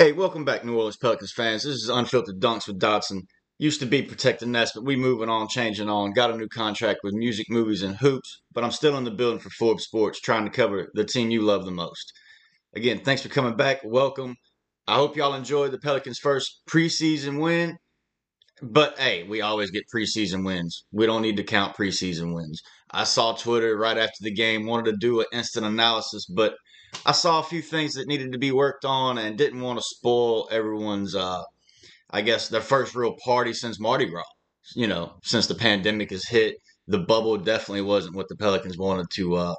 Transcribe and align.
Hey, 0.00 0.12
welcome 0.12 0.46
back, 0.46 0.64
New 0.64 0.78
Orleans 0.78 0.96
Pelicans 0.96 1.30
fans. 1.30 1.64
This 1.64 1.74
is 1.74 1.90
Unfiltered 1.90 2.40
Dunks 2.40 2.66
with 2.66 2.78
Dodson. 2.78 3.24
Used 3.58 3.80
to 3.80 3.86
be 3.86 4.00
Protect 4.00 4.40
the 4.40 4.46
Nest, 4.46 4.72
but 4.74 4.86
we 4.86 4.96
moving 4.96 5.28
on, 5.28 5.46
changing 5.46 5.90
on. 5.90 6.14
Got 6.14 6.30
a 6.30 6.38
new 6.38 6.48
contract 6.48 7.00
with 7.02 7.12
Music, 7.12 7.44
Movies, 7.50 7.82
and 7.82 7.98
Hoops, 7.98 8.40
but 8.50 8.64
I'm 8.64 8.70
still 8.70 8.96
in 8.96 9.04
the 9.04 9.10
building 9.10 9.40
for 9.40 9.50
Forbes 9.50 9.84
Sports, 9.84 10.18
trying 10.18 10.46
to 10.46 10.50
cover 10.50 10.88
the 10.94 11.04
team 11.04 11.30
you 11.30 11.42
love 11.42 11.66
the 11.66 11.70
most. 11.70 12.14
Again, 12.74 13.00
thanks 13.04 13.20
for 13.20 13.28
coming 13.28 13.56
back. 13.56 13.80
Welcome. 13.84 14.36
I 14.88 14.94
hope 14.94 15.16
y'all 15.16 15.34
enjoyed 15.34 15.70
the 15.70 15.78
Pelicans' 15.78 16.18
first 16.18 16.62
preseason 16.66 17.38
win. 17.38 17.76
But 18.62 18.98
hey, 18.98 19.24
we 19.24 19.42
always 19.42 19.70
get 19.70 19.84
preseason 19.94 20.46
wins. 20.46 20.86
We 20.92 21.04
don't 21.04 21.20
need 21.20 21.36
to 21.36 21.44
count 21.44 21.76
preseason 21.76 22.34
wins. 22.34 22.62
I 22.90 23.04
saw 23.04 23.34
Twitter 23.34 23.76
right 23.76 23.98
after 23.98 24.22
the 24.22 24.32
game, 24.32 24.64
wanted 24.64 24.92
to 24.92 24.96
do 24.96 25.20
an 25.20 25.26
instant 25.30 25.66
analysis, 25.66 26.24
but 26.24 26.54
I 27.06 27.12
saw 27.12 27.40
a 27.40 27.44
few 27.44 27.62
things 27.62 27.94
that 27.94 28.08
needed 28.08 28.32
to 28.32 28.38
be 28.38 28.52
worked 28.52 28.84
on 28.84 29.18
and 29.18 29.38
didn't 29.38 29.60
want 29.60 29.78
to 29.78 29.84
spoil 29.84 30.48
everyone's, 30.50 31.14
uh, 31.14 31.42
I 32.10 32.20
guess, 32.20 32.48
their 32.48 32.60
first 32.60 32.94
real 32.94 33.16
party 33.24 33.52
since 33.52 33.80
Mardi 33.80 34.06
Gras. 34.06 34.24
You 34.74 34.86
know, 34.86 35.14
since 35.22 35.46
the 35.46 35.54
pandemic 35.54 36.10
has 36.10 36.26
hit, 36.26 36.56
the 36.86 36.98
bubble 36.98 37.36
definitely 37.36 37.82
wasn't 37.82 38.16
what 38.16 38.28
the 38.28 38.36
Pelicans 38.36 38.76
wanted 38.76 39.10
to 39.10 39.36
uh, 39.36 39.54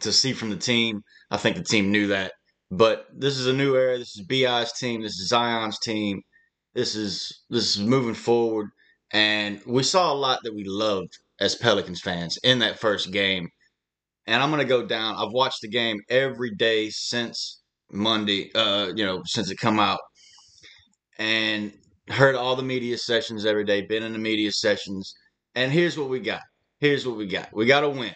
to 0.00 0.12
see 0.12 0.32
from 0.32 0.50
the 0.50 0.56
team. 0.56 1.02
I 1.30 1.36
think 1.36 1.56
the 1.56 1.62
team 1.62 1.90
knew 1.90 2.08
that. 2.08 2.32
But 2.70 3.06
this 3.12 3.36
is 3.38 3.46
a 3.46 3.52
new 3.52 3.74
era. 3.74 3.98
This 3.98 4.16
is 4.16 4.22
Bi's 4.26 4.72
team. 4.72 5.02
This 5.02 5.18
is 5.18 5.28
Zion's 5.28 5.78
team. 5.78 6.22
This 6.74 6.94
is 6.94 7.42
this 7.50 7.76
is 7.76 7.82
moving 7.82 8.14
forward, 8.14 8.68
and 9.12 9.60
we 9.66 9.82
saw 9.82 10.12
a 10.12 10.14
lot 10.14 10.40
that 10.44 10.54
we 10.54 10.64
loved 10.64 11.18
as 11.40 11.56
Pelicans 11.56 12.00
fans 12.00 12.38
in 12.44 12.60
that 12.60 12.78
first 12.78 13.10
game 13.10 13.50
and 14.30 14.40
I'm 14.40 14.50
gonna 14.50 14.64
go 14.64 14.86
down. 14.86 15.16
I've 15.18 15.32
watched 15.32 15.60
the 15.60 15.68
game 15.68 16.00
every 16.08 16.54
day 16.54 16.88
since 16.90 17.60
Monday. 17.90 18.52
Uh, 18.54 18.92
you 18.94 19.04
know, 19.04 19.22
since 19.26 19.50
it 19.50 19.56
come 19.56 19.80
out, 19.80 19.98
and 21.18 21.72
heard 22.08 22.36
all 22.36 22.54
the 22.54 22.62
media 22.62 22.96
sessions 22.96 23.44
every 23.44 23.64
day. 23.64 23.82
Been 23.82 24.04
in 24.04 24.12
the 24.12 24.18
media 24.20 24.52
sessions, 24.52 25.12
and 25.56 25.72
here's 25.72 25.98
what 25.98 26.08
we 26.08 26.20
got. 26.20 26.42
Here's 26.78 27.04
what 27.06 27.16
we 27.16 27.26
got. 27.26 27.48
We 27.52 27.66
got 27.66 27.82
a 27.82 27.90
win. 27.90 28.14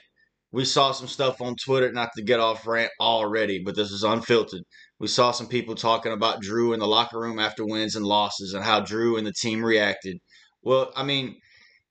We 0.52 0.64
saw 0.64 0.92
some 0.92 1.08
stuff 1.08 1.40
on 1.40 1.56
Twitter, 1.56 1.90
not 1.90 2.10
to 2.16 2.22
get 2.22 2.38
off 2.38 2.64
rant 2.64 2.92
already, 3.00 3.60
but 3.64 3.74
this 3.74 3.90
is 3.90 4.04
unfiltered. 4.04 4.62
We 5.00 5.08
saw 5.08 5.32
some 5.32 5.48
people 5.48 5.74
talking 5.74 6.12
about 6.12 6.42
Jrue 6.44 6.74
in 6.74 6.78
the 6.78 6.86
locker 6.86 7.18
room 7.18 7.40
after 7.40 7.66
wins 7.66 7.96
and 7.96 8.06
losses 8.06 8.54
and 8.54 8.64
how 8.64 8.82
Jrue 8.82 9.18
and 9.18 9.26
the 9.26 9.32
team 9.32 9.64
reacted. 9.64 10.18
Well, 10.62 10.92
I 10.94 11.02
mean, 11.02 11.34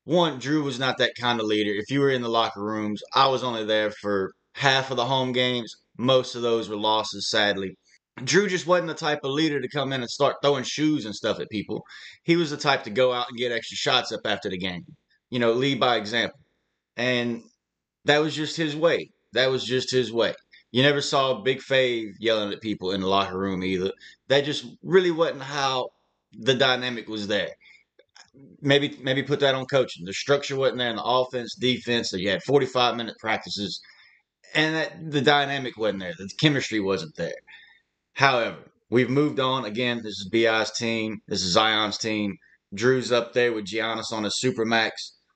one, 0.06 0.40
Jrue 0.40 0.64
was 0.64 0.80
not 0.80 0.98
that 0.98 1.16
kind 1.16 1.40
of 1.40 1.46
leader. 1.46 1.72
If 1.72 1.90
you 1.90 2.02
were 2.02 2.10
in 2.10 2.22
the 2.22 2.30
locker 2.30 2.64
rooms, 2.64 3.02
I 3.14 3.28
was 3.28 3.44
only 3.44 3.64
there 3.64 3.92
for 3.92 4.34
half 4.56 4.92
of 4.92 4.98
the 4.98 5.06
home 5.06 5.32
games. 5.32 5.76
Most 5.98 6.36
of 6.36 6.42
those 6.42 6.68
were 6.68 6.76
losses, 6.76 7.30
sadly. 7.30 7.78
Jrue 8.20 8.50
just 8.50 8.68
wasn't 8.68 8.90
the 8.90 8.96
type 8.96 9.22
of 9.24 9.32
leader 9.32 9.62
to 9.62 9.70
come 9.70 9.94
in 9.94 10.02
and 10.02 10.10
start 10.10 10.36
throwing 10.42 10.64
shoes 10.66 11.06
and 11.06 11.16
stuff 11.16 11.40
at 11.40 11.50
people. 11.50 11.84
He 12.24 12.36
was 12.36 12.52
the 12.52 12.58
type 12.58 12.84
to 12.84 12.90
go 12.90 13.14
out 13.14 13.28
and 13.30 13.38
get 13.38 13.52
extra 13.52 13.78
shots 13.78 14.12
up 14.12 14.22
after 14.26 14.50
the 14.50 14.58
game. 14.58 14.84
You 15.30 15.40
know, 15.40 15.54
lead 15.54 15.80
by 15.80 15.96
example. 15.96 16.40
And 16.98 17.42
that 18.06 18.20
was 18.20 18.36
just 18.36 18.58
his 18.58 18.76
way. 18.76 19.10
That 19.32 19.50
was 19.50 19.64
just 19.64 19.90
his 19.90 20.12
way. 20.12 20.34
You 20.72 20.84
never 20.84 21.02
saw 21.02 21.42
Big 21.42 21.60
Fave 21.60 22.12
yelling 22.20 22.52
at 22.52 22.62
people 22.62 22.92
in 22.92 23.02
the 23.02 23.08
locker 23.08 23.38
room 23.38 23.64
either. 23.64 23.92
That 24.28 24.44
just 24.44 24.66
really 24.84 25.12
wasn't 25.12 25.42
how 25.42 25.90
the 26.34 26.56
dynamic 26.56 27.08
was 27.08 27.28
there 27.28 27.52
maybe 28.62 28.98
maybe 29.02 29.24
put 29.24 29.40
that 29.42 29.56
on 29.56 29.66
coaching. 29.66 30.06
The 30.06 30.14
structure 30.14 30.56
wasn't 30.56 30.80
there 30.80 30.90
in 30.90 30.96
the 30.96 31.04
offense, 31.04 31.56
defense. 31.56 32.10
So 32.10 32.18
you 32.18 32.30
had 32.30 32.44
45 32.44 32.96
minute 32.96 33.16
practices, 33.20 33.82
and 34.54 34.76
that, 34.76 35.12
the 35.12 35.22
dynamic 35.22 35.78
wasn't 35.78 36.02
there. 36.02 36.14
The 36.18 36.30
chemistry 36.40 36.80
wasn't 36.80 37.16
there. 37.16 37.36
However, 38.14 38.58
we've 38.90 39.10
moved 39.10 39.40
on. 39.40 39.66
Again, 39.66 39.98
this 39.98 40.20
is 40.20 40.30
Bi's 40.32 40.72
team. 40.72 41.20
This 41.28 41.44
is 41.44 41.54
Zion's 41.54 41.98
team. 41.98 42.38
Jrue's 42.76 43.12
up 43.12 43.34
there 43.34 43.54
with 43.54 43.66
Giannis 43.66 44.12
on 44.12 44.26
a 44.26 44.30
supermax. 44.30 44.92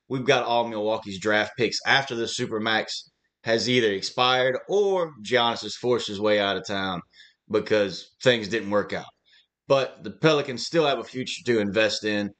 We've 0.08 0.24
got 0.24 0.44
all 0.44 0.66
Milwaukee's 0.66 1.20
draft 1.20 1.52
picks 1.56 1.78
after 1.86 2.14
the 2.14 2.24
supermax 2.24 2.86
has 3.44 3.68
either 3.68 3.92
expired 3.92 4.58
or 4.68 5.12
Giannis 5.22 5.62
has 5.62 5.76
forced 5.76 6.08
his 6.08 6.20
way 6.20 6.40
out 6.40 6.56
of 6.56 6.66
town 6.66 7.00
because 7.50 8.10
things 8.22 8.48
didn't 8.48 8.70
work 8.70 8.92
out. 8.92 9.06
But 9.68 10.02
the 10.02 10.10
Pelicans 10.10 10.66
still 10.66 10.86
have 10.86 10.98
a 10.98 11.04
future 11.04 11.42
to 11.44 11.60
invest 11.60 12.04
in 12.04 12.32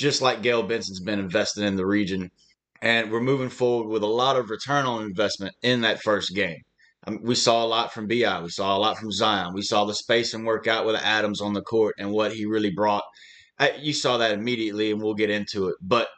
just 0.00 0.22
like 0.22 0.42
Gayle 0.42 0.62
Benson's 0.62 1.00
been 1.00 1.18
invested 1.18 1.64
in 1.64 1.76
the 1.76 1.86
region. 1.86 2.30
And 2.82 3.12
we're 3.12 3.20
moving 3.20 3.50
forward 3.50 3.88
with 3.88 4.02
a 4.02 4.06
lot 4.06 4.36
of 4.36 4.48
return 4.48 4.86
on 4.86 5.02
investment 5.02 5.54
in 5.62 5.82
that 5.82 6.00
first 6.02 6.34
game. 6.34 6.56
Um, 7.06 7.18
we 7.22 7.34
saw 7.34 7.64
a 7.64 7.68
lot 7.68 7.92
from 7.92 8.08
Bi. 8.08 8.40
We 8.42 8.48
saw 8.48 8.76
a 8.76 8.80
lot 8.80 8.96
from 8.96 9.12
Zion. 9.12 9.52
We 9.54 9.62
saw 9.62 9.84
the 9.84 9.94
space 9.94 10.32
and 10.32 10.46
work 10.46 10.66
out 10.66 10.86
with 10.86 10.96
Adams 10.96 11.42
on 11.42 11.52
the 11.52 11.60
court 11.62 11.94
and 11.98 12.10
what 12.10 12.32
he 12.32 12.46
really 12.46 12.70
brought. 12.70 13.04
I, 13.58 13.72
you 13.78 13.92
saw 13.92 14.16
that 14.16 14.32
immediately, 14.32 14.90
and 14.90 15.02
we'll 15.02 15.14
get 15.14 15.28
into 15.28 15.68
it. 15.68 15.76
But 15.82 16.08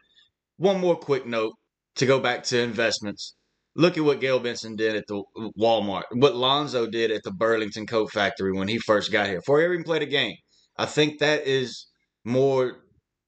one 0.57 0.81
more 0.81 0.97
quick 0.97 1.27
note 1.27 1.55
to 1.97 2.07
go 2.07 2.21
back 2.21 2.45
to 2.45 2.61
investments. 2.61 3.35
Look 3.75 3.99
at 3.99 4.05
what 4.05 4.21
Gayle 4.21 4.39
Benson 4.39 4.77
did 4.77 4.95
at 4.95 5.07
the 5.09 5.25
Walmart, 5.59 6.05
what 6.13 6.37
Lonzo 6.37 6.87
did 6.87 7.11
at 7.11 7.23
the 7.25 7.33
Burlington 7.33 7.87
Coat 7.87 8.13
Factory 8.13 8.53
when 8.53 8.69
he 8.69 8.79
first 8.79 9.11
got 9.11 9.27
here, 9.27 9.39
before 9.39 9.61
he 9.61 9.67
even 9.67 9.83
played 9.83 10.03
a 10.03 10.07
game. 10.07 10.37
I 10.77 10.87
think 10.87 11.19
that 11.19 11.47
is 11.47 11.87
more 12.25 12.82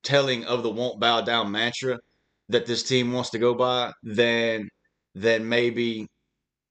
telling 0.05 0.45
of 0.45 0.63
the 0.63 0.71
won't 0.71 1.01
bow 1.01 1.21
down 1.21 1.51
mantra 1.51 1.99
that 2.49 2.67
this 2.67 2.83
team 2.83 3.13
wants 3.13 3.31
to 3.31 3.39
go 3.39 3.55
by 3.55 3.93
than 4.03 4.69
than 5.15 5.49
maybe 5.49 6.07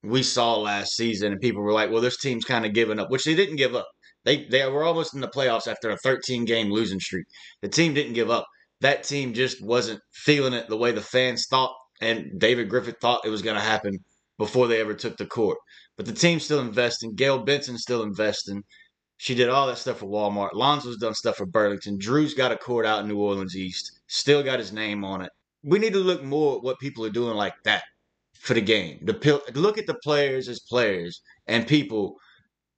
we 0.04 0.22
saw 0.22 0.56
last 0.58 0.96
season 0.96 1.32
and 1.32 1.42
people 1.42 1.62
were 1.62 1.72
like, 1.72 1.90
well, 1.90 2.02
this 2.02 2.18
team's 2.18 2.46
kind 2.46 2.66
of 2.66 2.74
giving 2.74 3.00
up, 3.00 3.10
which 3.10 3.24
they 3.24 3.36
didn't 3.36 3.56
give 3.56 3.76
up. 3.76 3.88
They 4.26 4.46
they 4.46 4.66
were 4.70 4.84
almost 4.84 5.14
in 5.16 5.22
the 5.22 5.30
playoffs 5.30 5.68
after 5.68 5.90
a 5.90 5.98
13 5.98 6.46
game 6.46 6.72
losing 6.72 7.00
streak. 7.00 7.26
The 7.62 7.70
team 7.70 7.94
didn't 7.94 8.14
give 8.14 8.30
up. 8.30 8.46
That 8.82 9.04
team 9.04 9.34
just 9.34 9.64
wasn't 9.64 10.02
feeling 10.12 10.54
it 10.54 10.68
the 10.68 10.78
way 10.78 10.92
the 10.92 11.02
fans 11.02 11.48
thought 11.50 11.74
and 12.02 12.40
David 12.40 12.70
Griffin 12.70 12.96
thought 13.02 13.26
it 13.26 13.30
was 13.30 13.42
going 13.42 13.56
to 13.56 13.62
happen 13.62 13.98
before 14.38 14.68
they 14.68 14.82
ever 14.82 14.94
took 14.94 15.18
the 15.18 15.26
court. 15.26 15.58
But 15.96 16.06
the 16.06 16.14
team's 16.14 16.44
still 16.44 16.60
investing. 16.60 17.16
Gayle 17.16 17.46
Benson's 17.46 17.82
still 17.82 18.04
investing. 18.04 18.64
She 19.18 19.36
did 19.36 19.50
all 19.50 19.68
that 19.68 19.78
stuff 19.78 20.00
for 20.00 20.08
Walmart. 20.08 20.54
Lonzo's 20.54 20.98
done 20.98 21.14
stuff 21.14 21.38
for 21.38 21.46
Burlington. 21.46 22.00
Jrue's 22.00 22.34
got 22.34 22.52
a 22.52 22.58
court 22.58 22.86
out 22.86 23.02
in 23.02 23.08
New 23.08 23.20
Orleans 23.20 23.56
East. 23.56 24.00
Still 24.08 24.44
got 24.44 24.60
his 24.60 24.74
name 24.74 25.06
on 25.06 25.22
it. 25.22 25.32
We 25.64 25.80
need 25.80 25.94
to 25.94 26.00
look 26.00 26.24
more 26.24 26.58
at 26.58 26.64
what 26.64 26.80
people 26.80 27.06
are 27.06 27.10
doing 27.10 27.38
like 27.38 27.54
that 27.64 27.84
for 28.40 28.54
the 28.54 28.62
game. 28.62 29.00
The 29.02 29.42
look 29.56 29.78
at 29.78 29.88
the 29.88 29.98
players 30.04 30.50
as 30.50 30.60
players 30.70 31.22
and 31.48 31.66
people 31.66 32.18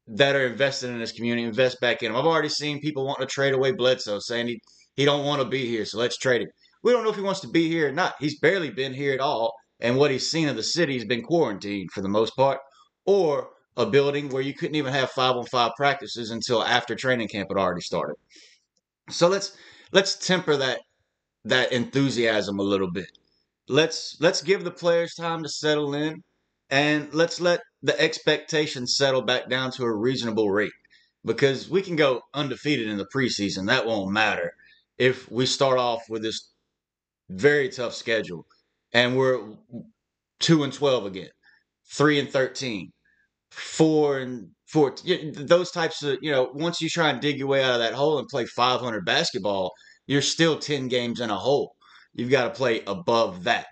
that 0.07 0.35
are 0.35 0.47
invested 0.47 0.91
in 0.91 0.99
this 0.99 1.11
community. 1.11 1.47
Invest 1.47 1.81
back 1.81 2.03
in 2.03 2.11
them. 2.11 2.19
I've 2.19 2.27
already 2.27 2.49
seen 2.49 2.79
people 2.79 3.05
wanting 3.05 3.25
to 3.25 3.33
trade 3.33 3.53
away 3.53 3.71
Bledsoe, 3.71 4.19
saying 4.19 4.47
he 4.47 4.61
he 4.95 5.03
don't 5.03 5.25
want 5.25 5.41
to 5.41 5.47
be 5.47 5.67
here, 5.67 5.83
so 5.83 5.97
let's 5.97 6.17
trade 6.17 6.41
him. 6.41 6.47
We 6.83 6.91
don't 6.91 7.03
know 7.03 7.09
if 7.09 7.15
he 7.15 7.21
wants 7.21 7.41
to 7.41 7.49
be 7.49 7.67
here 7.67 7.89
or 7.89 7.91
not. 7.91 8.15
He's 8.19 8.39
barely 8.39 8.69
been 8.69 8.93
here 8.93 9.13
at 9.13 9.19
all, 9.19 9.51
and 9.79 9.97
what 9.97 10.11
he's 10.11 10.29
seen 10.29 10.47
of 10.47 10.55
the 10.55 10.63
city 10.63 10.93
has 10.93 11.05
been 11.05 11.23
quarantined 11.23 11.91
for 11.91 12.01
the 12.01 12.09
most 12.09 12.35
part, 12.35 12.59
or 13.05 13.49
a 13.77 13.85
building 13.85 14.29
where 14.29 14.41
you 14.41 14.53
couldn't 14.53 14.75
even 14.75 14.93
have 14.93 15.11
five 15.11 15.35
on 15.35 15.45
five 15.45 15.71
practices 15.75 16.31
until 16.31 16.63
after 16.63 16.95
training 16.95 17.27
camp 17.27 17.49
had 17.49 17.57
already 17.57 17.81
started. 17.81 18.15
So 19.09 19.27
let's 19.27 19.55
let's 19.91 20.15
temper 20.15 20.55
that 20.57 20.81
that 21.43 21.71
enthusiasm 21.71 22.59
a 22.59 22.63
little 22.63 22.91
bit. 22.91 23.11
Let's 23.67 24.17
let's 24.19 24.41
give 24.41 24.63
the 24.63 24.71
players 24.71 25.13
time 25.13 25.43
to 25.43 25.49
settle 25.49 25.93
in 25.93 26.23
and 26.69 27.13
let's 27.13 27.39
let 27.41 27.61
the 27.81 27.99
expectations 27.99 28.95
settle 28.95 29.21
back 29.21 29.49
down 29.49 29.71
to 29.71 29.83
a 29.83 29.95
reasonable 29.95 30.49
rate 30.49 30.71
because 31.23 31.69
we 31.69 31.81
can 31.81 31.95
go 31.95 32.21
undefeated 32.33 32.87
in 32.87 32.97
the 32.97 33.07
preseason. 33.13 33.67
That 33.67 33.85
won't 33.85 34.11
matter 34.11 34.53
if 34.97 35.29
we 35.31 35.45
start 35.45 35.77
off 35.77 36.03
with 36.09 36.23
this 36.23 36.51
very 37.29 37.69
tough 37.69 37.93
schedule 37.93 38.45
and 38.93 39.17
we're 39.17 39.41
2 40.39 40.63
and 40.63 40.73
12 40.73 41.05
again, 41.05 41.29
3 41.91 42.19
and 42.19 42.29
13 42.29 42.91
four 43.55 44.19
and 44.19 44.49
four, 44.67 44.93
those 45.35 45.71
types 45.71 46.03
of, 46.03 46.17
you 46.21 46.31
know, 46.31 46.49
once 46.53 46.81
you 46.81 46.89
try 46.89 47.09
and 47.09 47.21
dig 47.21 47.37
your 47.37 47.47
way 47.47 47.63
out 47.63 47.73
of 47.73 47.79
that 47.79 47.93
hole 47.93 48.19
and 48.19 48.27
play 48.27 48.45
500 48.45 49.05
basketball, 49.05 49.71
you're 50.07 50.21
still 50.21 50.59
10 50.59 50.87
games 50.87 51.19
in 51.19 51.29
a 51.29 51.37
hole. 51.37 51.73
You've 52.13 52.31
got 52.31 52.45
to 52.45 52.57
play 52.57 52.81
above 52.85 53.45
that. 53.45 53.67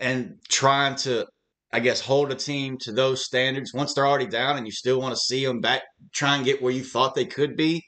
And 0.00 0.36
trying 0.48 0.96
to, 0.96 1.26
I 1.72 1.80
guess, 1.80 2.00
hold 2.00 2.30
a 2.30 2.34
team 2.34 2.78
to 2.82 2.92
those 2.92 3.24
standards 3.24 3.72
once 3.72 3.94
they're 3.94 4.06
already 4.06 4.26
down 4.26 4.56
and 4.56 4.66
you 4.66 4.72
still 4.72 5.00
want 5.00 5.14
to 5.14 5.20
see 5.20 5.44
them 5.44 5.60
back, 5.60 5.82
try 6.12 6.36
and 6.36 6.44
get 6.44 6.62
where 6.62 6.72
you 6.72 6.84
thought 6.84 7.14
they 7.14 7.24
could 7.24 7.56
be. 7.56 7.82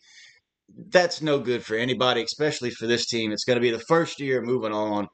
That's 0.88 1.20
no 1.20 1.40
good 1.40 1.64
for 1.64 1.74
anybody, 1.74 2.22
especially 2.22 2.70
for 2.70 2.86
this 2.86 3.06
team. 3.06 3.32
It's 3.32 3.44
going 3.44 3.56
to 3.56 3.60
be 3.60 3.70
the 3.70 3.84
first 3.88 4.20
year 4.20 4.40
moving 4.40 4.72
on 4.72 5.08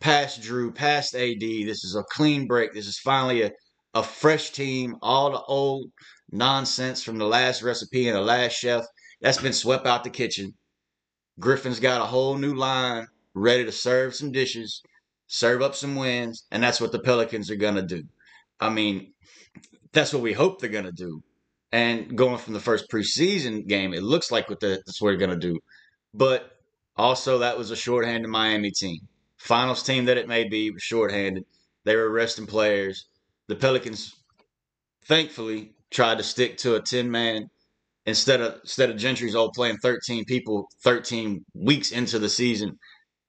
past 0.00 0.42
Jrue, 0.42 0.74
past 0.74 1.14
AD. 1.14 1.40
This 1.40 1.84
is 1.84 1.96
a 1.98 2.04
clean 2.12 2.46
break. 2.46 2.72
This 2.72 2.86
is 2.86 2.98
finally 2.98 3.42
a 3.42 3.50
a 3.94 4.02
fresh 4.02 4.50
team, 4.50 4.96
all 5.02 5.30
the 5.30 5.42
old 5.42 5.90
nonsense 6.30 7.02
from 7.02 7.18
the 7.18 7.26
last 7.26 7.62
recipe 7.62 8.08
and 8.08 8.16
the 8.16 8.20
last 8.20 8.52
chef 8.52 8.84
that's 9.20 9.40
been 9.40 9.52
swept 9.52 9.86
out 9.86 10.04
the 10.04 10.10
kitchen. 10.10 10.54
Griffin's 11.38 11.80
got 11.80 12.00
a 12.00 12.06
whole 12.06 12.36
new 12.36 12.54
line 12.54 13.06
ready 13.34 13.64
to 13.64 13.72
serve 13.72 14.14
some 14.14 14.32
dishes. 14.32 14.82
serve 15.26 15.62
up 15.62 15.76
some 15.76 15.94
wins, 15.94 16.44
and 16.50 16.62
that's 16.62 16.80
what 16.80 16.90
the 16.90 16.98
Pelicans 16.98 17.50
are 17.50 17.56
going 17.56 17.76
to 17.76 17.82
do. 17.82 18.02
I 18.58 18.68
mean, 18.68 19.12
that's 19.92 20.12
what 20.12 20.22
we 20.22 20.32
hope 20.32 20.60
they're 20.60 20.68
going 20.70 20.84
to 20.84 20.92
do. 20.92 21.22
And 21.72 22.18
going 22.18 22.38
from 22.38 22.54
the 22.54 22.60
first 22.60 22.90
preseason 22.90 23.66
game, 23.66 23.94
it 23.94 24.02
looks 24.02 24.32
like 24.32 24.50
what 24.50 24.58
the, 24.58 24.82
that's 24.84 25.00
what 25.00 25.10
they're 25.10 25.16
going 25.16 25.30
to 25.30 25.36
do. 25.36 25.58
But 26.12 26.50
also, 26.96 27.38
that 27.38 27.56
was 27.56 27.70
a 27.70 27.76
shorthanded 27.76 28.28
Miami 28.28 28.72
team. 28.72 28.98
Finals 29.38 29.84
team 29.84 30.06
that 30.06 30.18
it 30.18 30.26
may 30.26 30.48
be 30.48 30.72
shorthanded. 30.78 31.44
They 31.84 31.94
were 31.94 32.10
resting 32.10 32.46
players. 32.46 33.06
The 33.50 33.56
Pelicans, 33.56 34.14
thankfully, 35.06 35.72
tried 35.90 36.18
to 36.18 36.22
stick 36.22 36.56
to 36.58 36.76
a 36.76 36.80
10 36.80 37.10
man 37.10 37.48
instead 38.06 38.40
of 38.40 38.60
instead 38.62 38.90
of 38.90 38.96
Gentry's 38.96 39.34
old 39.34 39.54
playing 39.54 39.78
13 39.78 40.24
people 40.24 40.68
13 40.84 41.44
weeks 41.56 41.90
into 41.90 42.20
the 42.20 42.28
season. 42.28 42.78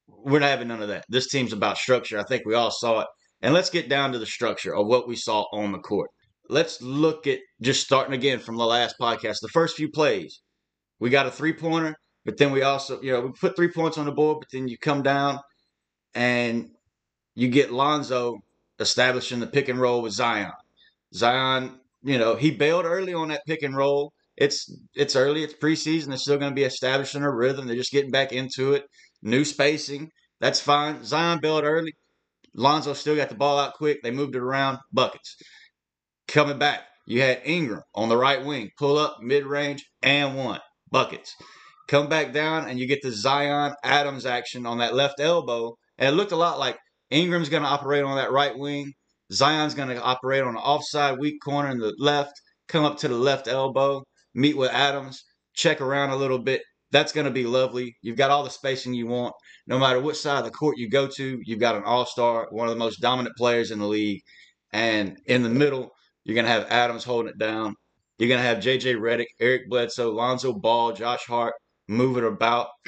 We're 0.08 0.38
not 0.38 0.50
having 0.50 0.68
none 0.68 0.84
of 0.84 0.90
that. 0.90 1.06
This 1.10 1.28
team's 1.28 1.54
about 1.54 1.80
structure. 1.80 2.20
I 2.20 2.24
think 2.24 2.44
we 2.46 2.54
all 2.54 2.70
saw 2.70 3.00
it. 3.00 3.08
And 3.42 3.56
let's 3.56 3.72
get 3.72 3.90
down 3.90 4.12
to 4.12 4.20
the 4.20 4.28
structure 4.28 4.76
of 4.76 4.86
what 4.86 5.08
we 5.08 5.16
saw 5.16 5.46
on 5.54 5.72
the 5.72 5.80
court. 5.80 6.12
Let's 6.50 6.80
look 6.84 7.26
at 7.26 7.40
just 7.60 7.84
starting 7.84 8.14
again 8.14 8.38
from 8.38 8.58
the 8.58 8.66
last 8.66 8.98
podcast. 9.02 9.38
The 9.42 9.50
first 9.52 9.76
few 9.76 9.90
plays, 9.90 10.40
we 11.00 11.10
got 11.10 11.26
a 11.26 11.32
three 11.32 11.54
pointer, 11.54 11.96
but 12.26 12.38
then 12.38 12.52
we 12.52 12.62
also, 12.62 13.02
you 13.02 13.12
know, 13.12 13.22
we 13.22 13.32
put 13.42 13.56
three 13.56 13.72
points 13.72 13.98
on 13.98 14.06
the 14.06 14.12
board, 14.12 14.38
but 14.42 14.50
then 14.54 14.68
you 14.68 14.78
come 14.78 15.02
down 15.02 15.40
and 16.14 16.70
you 17.34 17.48
get 17.48 17.74
Lonzo 17.74 18.38
establishing 18.82 19.40
the 19.40 19.48
pick 19.48 19.70
and 19.70 19.80
roll 19.80 20.02
with 20.02 20.14
Zion. 20.14 20.52
Zion, 21.14 21.80
you 22.04 22.18
know, 22.18 22.36
he 22.36 22.52
bailed 22.52 22.86
early 22.86 23.14
on 23.14 23.30
that 23.30 23.46
pick 23.48 23.64
and 23.64 23.76
roll. 23.76 24.14
It's 24.38 24.74
it's 24.96 25.16
early, 25.16 25.44
it's 25.44 25.54
preseason. 25.54 26.08
They're 26.08 26.18
still 26.18 26.38
going 26.38 26.52
to 26.52 26.56
be 26.56 26.64
establishing 26.64 27.24
a 27.24 27.32
rhythm. 27.32 27.68
They're 27.68 27.76
just 27.76 27.92
getting 27.92 28.12
back 28.12 28.32
into 28.32 28.74
it. 28.74 28.86
New 29.22 29.46
spacing, 29.46 30.10
that's 30.40 30.60
fine. 30.60 31.04
Zion 31.04 31.40
bailed 31.42 31.64
early. 31.64 31.94
Lonzo 32.56 32.94
still 32.94 33.16
got 33.16 33.30
the 33.30 33.36
ball 33.36 33.60
out 33.60 33.76
quick. 33.76 34.02
They 34.02 34.12
moved 34.12 34.36
it 34.36 34.42
around, 34.42 34.80
buckets. 34.92 35.36
Coming 36.28 36.58
back, 36.58 36.82
you 37.06 37.22
had 37.22 37.42
Ingram 37.46 37.82
on 37.94 38.10
the 38.10 38.18
right 38.18 38.44
wing, 38.44 38.72
pull 38.78 38.98
up, 38.98 39.18
mid 39.22 39.46
range, 39.46 39.86
and 40.02 40.36
one, 40.36 40.60
buckets. 40.90 41.36
Come 41.88 42.08
back 42.08 42.34
down, 42.34 42.70
and 42.70 42.80
you 42.80 42.88
get 42.88 43.02
the 43.02 43.12
Zion 43.12 43.76
Adams 43.84 44.26
action 44.26 44.66
on 44.66 44.80
that 44.80 44.96
left 44.96 45.20
elbow. 45.20 45.76
And 45.98 46.10
it 46.10 46.18
looked 46.18 46.32
a 46.32 46.38
lot 46.38 46.58
like 46.58 46.78
Ingram's 47.12 47.50
going 47.50 47.64
to 47.64 47.70
operate 47.70 48.04
on 48.04 48.16
that 48.16 48.32
right 48.32 48.58
wing. 48.58 48.94
Zion's 49.32 49.76
going 49.76 49.90
to 49.90 50.02
operate 50.02 50.44
on 50.44 50.56
the 50.56 50.60
offside 50.60 51.20
weak 51.20 51.36
corner 51.44 51.70
in 51.70 51.78
the 51.78 51.94
left, 52.00 52.34
come 52.68 52.84
up 52.84 52.98
to 53.00 53.08
the 53.08 53.16
left 53.16 53.48
elbow, 53.48 54.04
meet 54.34 54.58
with 54.58 54.72
Adams, 54.72 55.24
check 55.54 55.82
around 55.82 56.10
a 56.10 56.16
little 56.16 56.40
bit. 56.40 56.62
That's 56.92 57.14
going 57.14 57.26
to 57.26 57.32
be 57.32 57.46
lovely. 57.46 57.96
You've 58.02 58.18
got 58.18 58.32
all 58.32 58.44
the 58.44 58.50
spacing 58.50 58.94
you 58.94 59.08
want. 59.08 59.34
No 59.68 59.80
matter 59.80 60.02
which 60.02 60.18
side 60.18 60.40
of 60.40 60.46
the 60.46 60.52
court 60.52 60.78
you 60.78 60.90
go 60.90 61.08
to, 61.08 61.40
you've 61.46 61.60
got 61.60 61.76
an 61.76 61.84
all 61.84 62.06
star, 62.06 62.48
one 62.52 62.68
of 62.68 62.74
the 62.74 62.80
most 62.80 63.00
dominant 63.00 63.38
players 63.38 63.72
in 63.72 63.80
the 63.80 63.88
league. 63.88 64.22
And 64.74 65.18
in 65.26 65.44
the 65.44 65.50
middle, 65.50 65.92
you're 66.24 66.36
going 66.36 66.46
to 66.46 66.52
have 66.52 66.68
Adams 66.70 67.06
holding 67.06 67.30
it 67.30 67.38
down. 67.38 67.76
You're 68.18 68.30
going 68.30 68.42
to 68.42 68.48
have 68.48 68.60
J.J. 68.62 68.96
Redick, 68.96 69.28
Eric 69.40 69.70
Bledsoe, 69.70 70.12
Lonzo 70.12 70.54
Ball, 70.54 70.94
Josh 70.94 71.24
Hart 71.26 71.54
moving 71.88 72.26
about. 72.26 72.68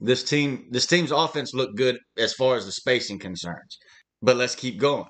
this 0.00 0.24
team, 0.24 0.66
this 0.70 0.86
team's 0.86 1.10
offense 1.12 1.54
looked 1.54 1.76
good 1.76 1.98
as 2.16 2.32
far 2.32 2.56
as 2.56 2.66
the 2.66 2.72
spacing 2.72 3.18
concerns. 3.18 3.78
But 4.22 4.36
let's 4.36 4.54
keep 4.54 4.78
going. 4.78 5.06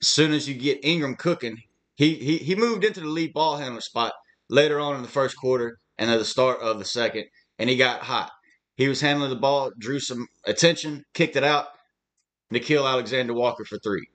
As 0.00 0.08
soon 0.08 0.32
as 0.32 0.48
you 0.48 0.54
get 0.54 0.84
Ingram 0.84 1.16
cooking, 1.16 1.56
he 1.94 2.14
he, 2.14 2.38
he 2.38 2.54
moved 2.54 2.84
into 2.84 3.00
the 3.00 3.06
lead 3.06 3.32
ball 3.32 3.56
handler 3.56 3.80
spot 3.80 4.12
later 4.48 4.80
on 4.80 4.96
in 4.96 5.02
the 5.02 5.08
first 5.08 5.36
quarter 5.36 5.78
and 5.98 6.10
at 6.10 6.18
the 6.18 6.24
start 6.24 6.60
of 6.60 6.78
the 6.78 6.84
second, 6.84 7.24
and 7.58 7.68
he 7.70 7.76
got 7.76 8.02
hot. 8.02 8.30
He 8.76 8.88
was 8.88 9.00
handling 9.00 9.30
the 9.30 9.36
ball, 9.36 9.70
drew 9.78 10.00
some 10.00 10.26
attention, 10.46 11.04
kicked 11.14 11.36
it 11.36 11.44
out. 11.44 11.66
Nickeil 12.52 12.88
Alexander 12.88 13.34
Walker 13.34 13.64
for 13.64 13.78
three. 13.78 14.06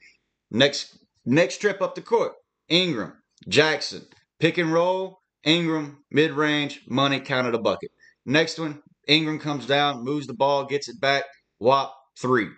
Next 0.52 0.98
next 1.26 1.58
trip 1.58 1.82
up 1.82 1.96
the 1.96 2.02
court, 2.02 2.34
Ingram, 2.70 3.14
Jaxson, 3.50 4.06
pick 4.40 4.58
and 4.58 4.72
roll, 4.74 5.22
Ingram, 5.44 6.04
mid 6.12 6.32
range, 6.32 6.82
money, 6.88 7.20
counted 7.20 7.56
a 7.56 7.60
bucket. 7.60 7.92
Next 8.26 8.60
one, 8.60 8.82
Ingram 9.08 9.40
comes 9.40 9.66
down, 9.66 10.04
moves 10.04 10.28
the 10.28 10.34
ball, 10.34 10.66
gets 10.66 10.90
it 10.90 11.00
back, 11.00 11.24
whop, 11.60 11.96
three. 12.20 12.50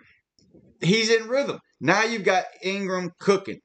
He's 0.80 1.10
in 1.10 1.28
rhythm. 1.28 1.60
Now 1.80 2.04
you've 2.04 2.24
got 2.24 2.44
Ingram 2.62 3.12
cooking. 3.18 3.60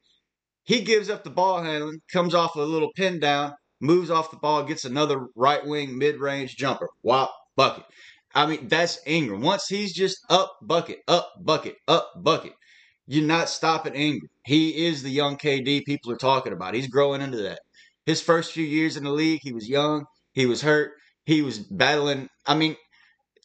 He 0.64 0.82
gives 0.82 1.10
up 1.10 1.24
the 1.24 1.30
ball 1.30 1.62
handling, 1.62 2.02
comes 2.12 2.34
off 2.34 2.56
a 2.56 2.62
little 2.62 2.92
pin 2.96 3.20
down, 3.20 3.54
moves 3.80 4.10
off 4.10 4.32
the 4.32 4.38
ball, 4.38 4.64
gets 4.64 4.86
another 4.86 5.28
right 5.36 5.66
wing 5.66 5.98
mid 5.98 6.20
range 6.20 6.56
jumper. 6.56 6.90
Whop, 7.02 7.34
bucket. 7.56 7.86
I 8.34 8.46
mean, 8.48 8.68
that's 8.68 9.00
Ingram. 9.06 9.42
Once 9.42 9.68
he's 9.68 9.94
just 9.94 10.20
up 10.30 10.58
bucket, 10.62 11.00
up 11.08 11.34
bucket, 11.40 11.78
up 11.88 12.12
bucket, 12.18 12.54
you're 13.08 13.26
not 13.26 13.50
stopping 13.50 13.94
Ingram. 13.94 14.30
He 14.46 14.86
is 14.88 15.04
the 15.04 15.10
young 15.10 15.38
KD 15.38 15.86
people 15.86 16.12
are 16.12 16.18
talking 16.18 16.54
about. 16.54 16.74
He's 16.74 16.88
growing 16.88 17.22
into 17.22 17.38
that. 17.38 17.60
His 18.06 18.22
first 18.22 18.52
few 18.52 18.66
years 18.66 18.98
in 18.98 19.04
the 19.04 19.12
league, 19.12 19.42
he 19.42 19.54
was 19.54 19.70
young, 19.70 20.06
he 20.34 20.46
was 20.46 20.62
hurt, 20.62 20.92
he 21.26 21.42
was 21.42 21.60
battling. 21.60 22.30
I 22.46 22.56
mean, 22.56 22.76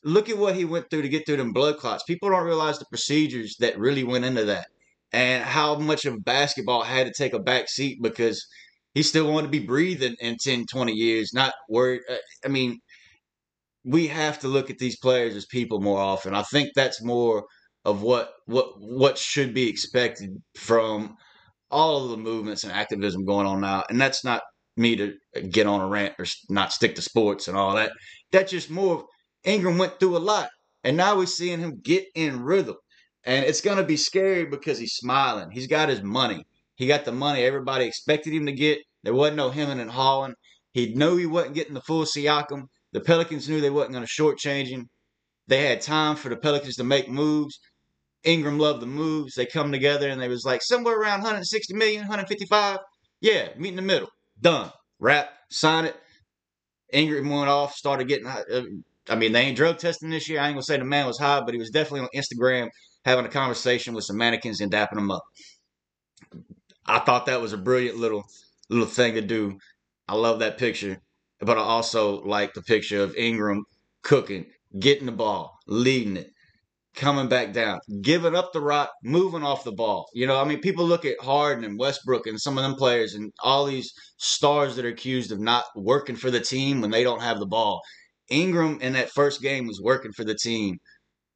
look 0.04 0.28
at 0.28 0.38
what 0.38 0.54
he 0.56 0.64
went 0.64 0.90
through 0.90 1.02
to 1.02 1.08
get 1.08 1.26
through 1.26 1.38
them 1.38 1.52
blood 1.52 1.78
clots. 1.78 2.04
People 2.04 2.30
don't 2.30 2.44
realize 2.44 2.78
the 2.78 2.86
procedures 2.90 3.56
that 3.60 3.78
really 3.78 4.04
went 4.04 4.24
into 4.24 4.44
that 4.46 4.68
and 5.12 5.44
how 5.44 5.76
much 5.76 6.04
of 6.04 6.24
basketball 6.24 6.82
had 6.82 7.06
to 7.06 7.12
take 7.16 7.32
a 7.32 7.38
back 7.38 7.68
seat 7.68 7.98
because 8.02 8.44
he 8.94 9.02
still 9.02 9.30
wanted 9.32 9.48
to 9.48 9.58
be 9.58 9.66
breathing 9.66 10.16
in 10.20 10.36
10, 10.40 10.66
20 10.70 10.92
years, 10.92 11.32
not 11.32 11.52
worried. 11.68 12.02
Uh, 12.08 12.16
I 12.44 12.48
mean, 12.48 12.80
we 13.84 14.08
have 14.08 14.38
to 14.40 14.48
look 14.48 14.70
at 14.70 14.78
these 14.78 14.98
players 14.98 15.34
as 15.36 15.46
people 15.46 15.80
more 15.80 15.98
often. 15.98 16.34
I 16.34 16.42
think 16.42 16.70
that's 16.74 17.02
more 17.02 17.44
of 17.84 18.02
what 18.02 18.30
what 18.46 18.74
what 18.78 19.16
should 19.16 19.54
be 19.54 19.68
expected 19.68 20.30
from 20.54 21.16
all 21.70 22.04
of 22.04 22.10
the 22.10 22.16
movements 22.18 22.62
and 22.64 22.72
activism 22.72 23.24
going 23.24 23.46
on 23.46 23.60
now. 23.62 23.84
And 23.88 24.00
that's 24.00 24.24
not 24.24 24.42
me 24.76 24.96
to 24.96 25.14
get 25.50 25.66
on 25.66 25.80
a 25.80 25.86
rant 25.86 26.14
or 26.18 26.26
not 26.48 26.72
stick 26.72 26.94
to 26.94 27.02
sports 27.02 27.48
and 27.48 27.56
all 27.56 27.74
that. 27.74 27.92
That's 28.32 28.50
just 28.50 28.70
more 28.70 29.04
Ingram 29.44 29.78
went 29.78 29.98
through 29.98 30.16
a 30.16 30.18
lot. 30.18 30.48
And 30.84 30.96
now 30.96 31.16
we're 31.16 31.26
seeing 31.26 31.60
him 31.60 31.80
get 31.82 32.06
in 32.14 32.42
rhythm. 32.42 32.76
And 33.24 33.44
it's 33.44 33.60
going 33.60 33.76
to 33.76 33.84
be 33.84 33.96
scary 33.96 34.46
because 34.46 34.78
he's 34.78 34.94
smiling. 34.94 35.50
He's 35.50 35.66
got 35.66 35.88
his 35.90 36.02
money. 36.02 36.44
He 36.76 36.86
got 36.86 37.04
the 37.04 37.12
money 37.12 37.42
everybody 37.42 37.84
expected 37.84 38.32
him 38.32 38.46
to 38.46 38.52
get. 38.52 38.78
There 39.02 39.14
wasn't 39.14 39.36
no 39.36 39.50
hemming 39.50 39.80
and 39.80 39.90
hawing. 39.90 40.34
He 40.72 40.94
knew 40.94 41.16
he 41.16 41.26
wasn't 41.26 41.54
getting 41.54 41.74
the 41.74 41.82
full 41.82 42.04
Siakam. 42.04 42.64
The 42.92 43.00
Pelicans 43.00 43.48
knew 43.48 43.60
they 43.60 43.70
wasn't 43.70 43.92
going 43.92 44.06
to 44.06 44.10
shortchange 44.10 44.68
him. 44.68 44.88
They 45.46 45.66
had 45.66 45.80
time 45.80 46.16
for 46.16 46.28
the 46.28 46.36
Pelicans 46.36 46.76
to 46.76 46.84
make 46.84 47.08
moves. 47.08 47.58
Ingram 48.24 48.58
loved 48.58 48.80
the 48.80 48.86
moves. 48.86 49.34
They 49.34 49.46
come 49.46 49.72
together 49.72 50.08
and 50.08 50.20
they 50.20 50.28
was 50.28 50.44
like 50.44 50.62
somewhere 50.62 50.98
around 50.98 51.20
160 51.20 51.74
million, 51.74 52.02
155. 52.02 52.78
Yeah, 53.20 53.48
meet 53.56 53.70
in 53.70 53.76
the 53.76 53.82
middle. 53.82 54.08
Done. 54.40 54.70
Wrap. 54.98 55.30
Sign 55.50 55.86
it. 55.86 55.96
Ingram 56.92 57.30
went 57.30 57.48
off. 57.48 57.74
Started 57.74 58.08
getting. 58.08 58.26
Uh, 58.26 58.62
I 59.08 59.16
mean, 59.16 59.32
they 59.32 59.42
ain't 59.42 59.56
drug 59.56 59.78
testing 59.78 60.10
this 60.10 60.28
year. 60.28 60.40
I 60.40 60.46
ain't 60.46 60.54
gonna 60.54 60.62
say 60.62 60.78
the 60.78 60.84
man 60.84 61.06
was 61.06 61.18
high, 61.18 61.40
but 61.40 61.54
he 61.54 61.58
was 61.58 61.70
definitely 61.70 62.00
on 62.00 62.08
Instagram 62.14 62.68
having 63.04 63.24
a 63.24 63.30
conversation 63.30 63.94
with 63.94 64.04
some 64.04 64.16
mannequins 64.16 64.60
and 64.60 64.70
dapping 64.70 64.94
them 64.94 65.10
up. 65.10 65.22
I 66.86 67.00
thought 67.00 67.26
that 67.26 67.40
was 67.40 67.52
a 67.52 67.58
brilliant 67.58 67.98
little 67.98 68.24
little 68.68 68.86
thing 68.86 69.14
to 69.14 69.20
do. 69.20 69.58
I 70.08 70.14
love 70.14 70.40
that 70.40 70.58
picture 70.58 71.00
but 71.40 71.58
I 71.58 71.62
also 71.62 72.22
like 72.22 72.54
the 72.54 72.62
picture 72.62 73.02
of 73.02 73.16
Ingram 73.16 73.64
cooking, 74.02 74.46
getting 74.78 75.06
the 75.06 75.12
ball, 75.12 75.58
leading 75.66 76.16
it, 76.16 76.32
coming 76.94 77.28
back 77.28 77.52
down, 77.52 77.78
giving 78.02 78.34
up 78.34 78.52
the 78.52 78.60
rock, 78.60 78.90
moving 79.02 79.42
off 79.42 79.64
the 79.64 79.72
ball. 79.72 80.08
You 80.12 80.26
know, 80.26 80.40
I 80.40 80.44
mean, 80.44 80.60
people 80.60 80.84
look 80.84 81.04
at 81.04 81.20
Harden 81.20 81.64
and 81.64 81.78
Westbrook 81.78 82.26
and 82.26 82.40
some 82.40 82.58
of 82.58 82.64
them 82.64 82.74
players 82.74 83.14
and 83.14 83.32
all 83.42 83.64
these 83.64 83.92
stars 84.18 84.76
that 84.76 84.84
are 84.84 84.88
accused 84.88 85.32
of 85.32 85.40
not 85.40 85.64
working 85.76 86.16
for 86.16 86.30
the 86.30 86.40
team 86.40 86.80
when 86.80 86.90
they 86.90 87.04
don't 87.04 87.22
have 87.22 87.38
the 87.38 87.46
ball. 87.46 87.80
Ingram 88.28 88.80
in 88.80 88.92
that 88.94 89.10
first 89.10 89.40
game 89.42 89.66
was 89.66 89.80
working 89.82 90.12
for 90.12 90.24
the 90.24 90.34
team 90.34 90.78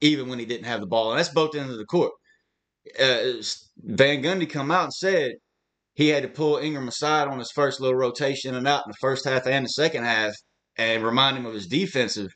even 0.00 0.28
when 0.28 0.38
he 0.38 0.44
didn't 0.44 0.66
have 0.66 0.80
the 0.80 0.86
ball, 0.86 1.10
and 1.10 1.18
that's 1.18 1.30
both 1.30 1.54
ends 1.54 1.72
of 1.72 1.78
the 1.78 1.84
court. 1.84 2.12
Uh, 3.00 3.42
Van 3.78 4.22
Gundy 4.22 4.48
come 4.48 4.70
out 4.70 4.84
and 4.84 4.92
said 4.92 5.32
he 5.94 6.08
had 6.08 6.22
to 6.22 6.28
pull 6.28 6.58
Ingram 6.58 6.88
aside 6.88 7.28
on 7.28 7.38
his 7.38 7.50
first 7.50 7.80
little 7.80 7.96
rotation 7.96 8.54
and 8.54 8.68
out 8.68 8.84
in 8.86 8.90
the 8.90 8.96
first 9.00 9.24
half 9.24 9.46
and 9.46 9.64
the 9.64 9.70
second 9.70 10.04
half 10.04 10.34
and 10.76 11.02
remind 11.02 11.36
him 11.36 11.46
of 11.46 11.54
his 11.54 11.66
defensive 11.66 12.28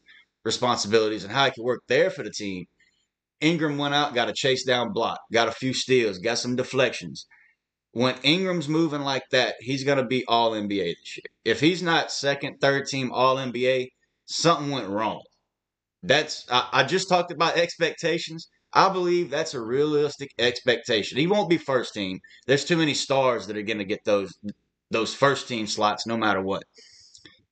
responsibilities 0.45 1.25
and 1.25 1.33
how 1.33 1.45
he 1.45 1.51
could 1.51 1.65
work 1.65 1.83
there 1.89 2.09
for 2.11 2.23
the 2.23 2.31
team. 2.31 2.65
Ingram 3.41 3.79
went 3.79 3.95
out, 3.95 4.15
got 4.15 4.29
a 4.29 4.33
chase 4.33 4.65
down 4.65 4.93
block, 4.93 5.19
got 5.33 5.49
a 5.49 5.53
few 5.53 5.73
steals, 5.73 6.19
got 6.19 6.39
some 6.39 6.57
deflections. 6.57 7.27
When 7.93 8.17
Ingram's 8.23 8.69
moving 8.69 9.01
like 9.03 9.25
that, 9.31 9.55
he's 9.61 9.85
going 9.85 9.99
to 9.99 10.05
be 10.05 10.25
all 10.27 10.53
NBA 10.53 10.95
this 10.97 11.17
year. 11.17 11.25
If 11.45 11.61
he's 11.61 11.83
not 11.83 12.13
second, 12.13 12.59
third 12.61 12.87
team 12.87 13.11
all 13.13 13.37
NBA, 13.37 13.89
something 14.27 14.71
went 14.71 14.89
wrong. 14.89 15.23
That's 16.03 16.47
I, 16.51 16.69
I 16.73 16.85
just 16.85 17.09
talked 17.09 17.33
about 17.33 17.57
expectations. 17.57 18.49
I 18.73 18.91
believe 18.91 19.31
that's 19.31 19.55
a 19.55 19.61
realistic 19.61 20.31
expectation. 20.39 21.19
He 21.19 21.27
won't 21.27 21.49
be 21.49 21.57
first 21.57 21.95
team. 21.95 22.21
There's 22.47 22.65
too 22.65 22.77
many 22.77 22.95
stars 22.95 23.47
that 23.47 23.57
are 23.57 23.63
going 23.63 23.79
to 23.79 23.85
get 23.85 24.05
those 24.05 24.33
those 24.91 25.15
first 25.15 25.49
team 25.49 25.67
slots 25.67 26.07
no 26.07 26.17
matter 26.17 26.43
what. 26.43 26.65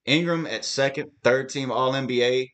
Ingram 0.04 0.46
at 0.46 0.64
second, 0.64 1.10
third 1.24 1.48
team 1.48 1.70
All 1.70 1.92
NBA. 1.92 2.48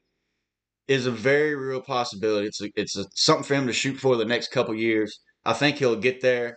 Is 0.93 1.07
a 1.07 1.11
very 1.11 1.55
real 1.55 1.81
possibility. 1.81 2.47
It's 2.47 2.63
a, 2.63 2.71
it's 2.77 2.97
a, 2.97 3.05
something 3.15 3.45
for 3.45 3.55
him 3.55 3.67
to 3.67 3.73
shoot 3.73 3.97
for 3.97 4.17
the 4.17 4.25
next 4.25 4.51
couple 4.51 4.75
years. 4.75 5.19
I 5.45 5.55
think 5.55 5.77
he'll 5.77 5.97
get 5.97 6.21
there. 6.21 6.57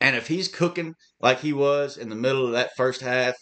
And 0.00 0.14
if 0.14 0.28
he's 0.28 0.48
cooking 0.48 0.94
like 1.20 1.40
he 1.40 1.52
was 1.52 1.96
in 1.96 2.10
the 2.10 2.16
middle 2.16 2.46
of 2.46 2.52
that 2.52 2.76
first 2.76 3.00
half, 3.00 3.34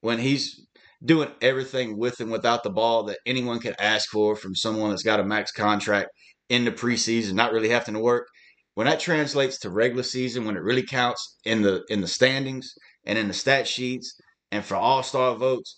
when 0.00 0.18
he's 0.18 0.66
doing 1.04 1.30
everything 1.40 1.96
with 1.96 2.20
and 2.20 2.30
without 2.30 2.62
the 2.62 2.70
ball 2.70 3.04
that 3.04 3.18
anyone 3.24 3.60
could 3.60 3.76
ask 3.78 4.10
for 4.10 4.34
from 4.34 4.54
someone 4.54 4.90
that's 4.90 5.04
got 5.04 5.20
a 5.20 5.24
max 5.24 5.52
contract 5.52 6.10
in 6.48 6.64
the 6.64 6.72
preseason, 6.72 7.34
not 7.34 7.52
really 7.52 7.68
having 7.68 7.94
to 7.94 8.00
work, 8.00 8.26
when 8.74 8.86
that 8.86 9.00
translates 9.00 9.58
to 9.60 9.70
regular 9.70 10.02
season, 10.02 10.44
when 10.44 10.56
it 10.56 10.62
really 10.62 10.82
counts 10.82 11.38
in 11.44 11.62
the 11.62 11.84
in 11.88 12.00
the 12.00 12.08
standings 12.08 12.72
and 13.04 13.18
in 13.18 13.28
the 13.28 13.34
stat 13.34 13.66
sheets 13.68 14.18
and 14.50 14.64
for 14.64 14.74
all 14.74 15.02
star 15.02 15.36
votes, 15.36 15.76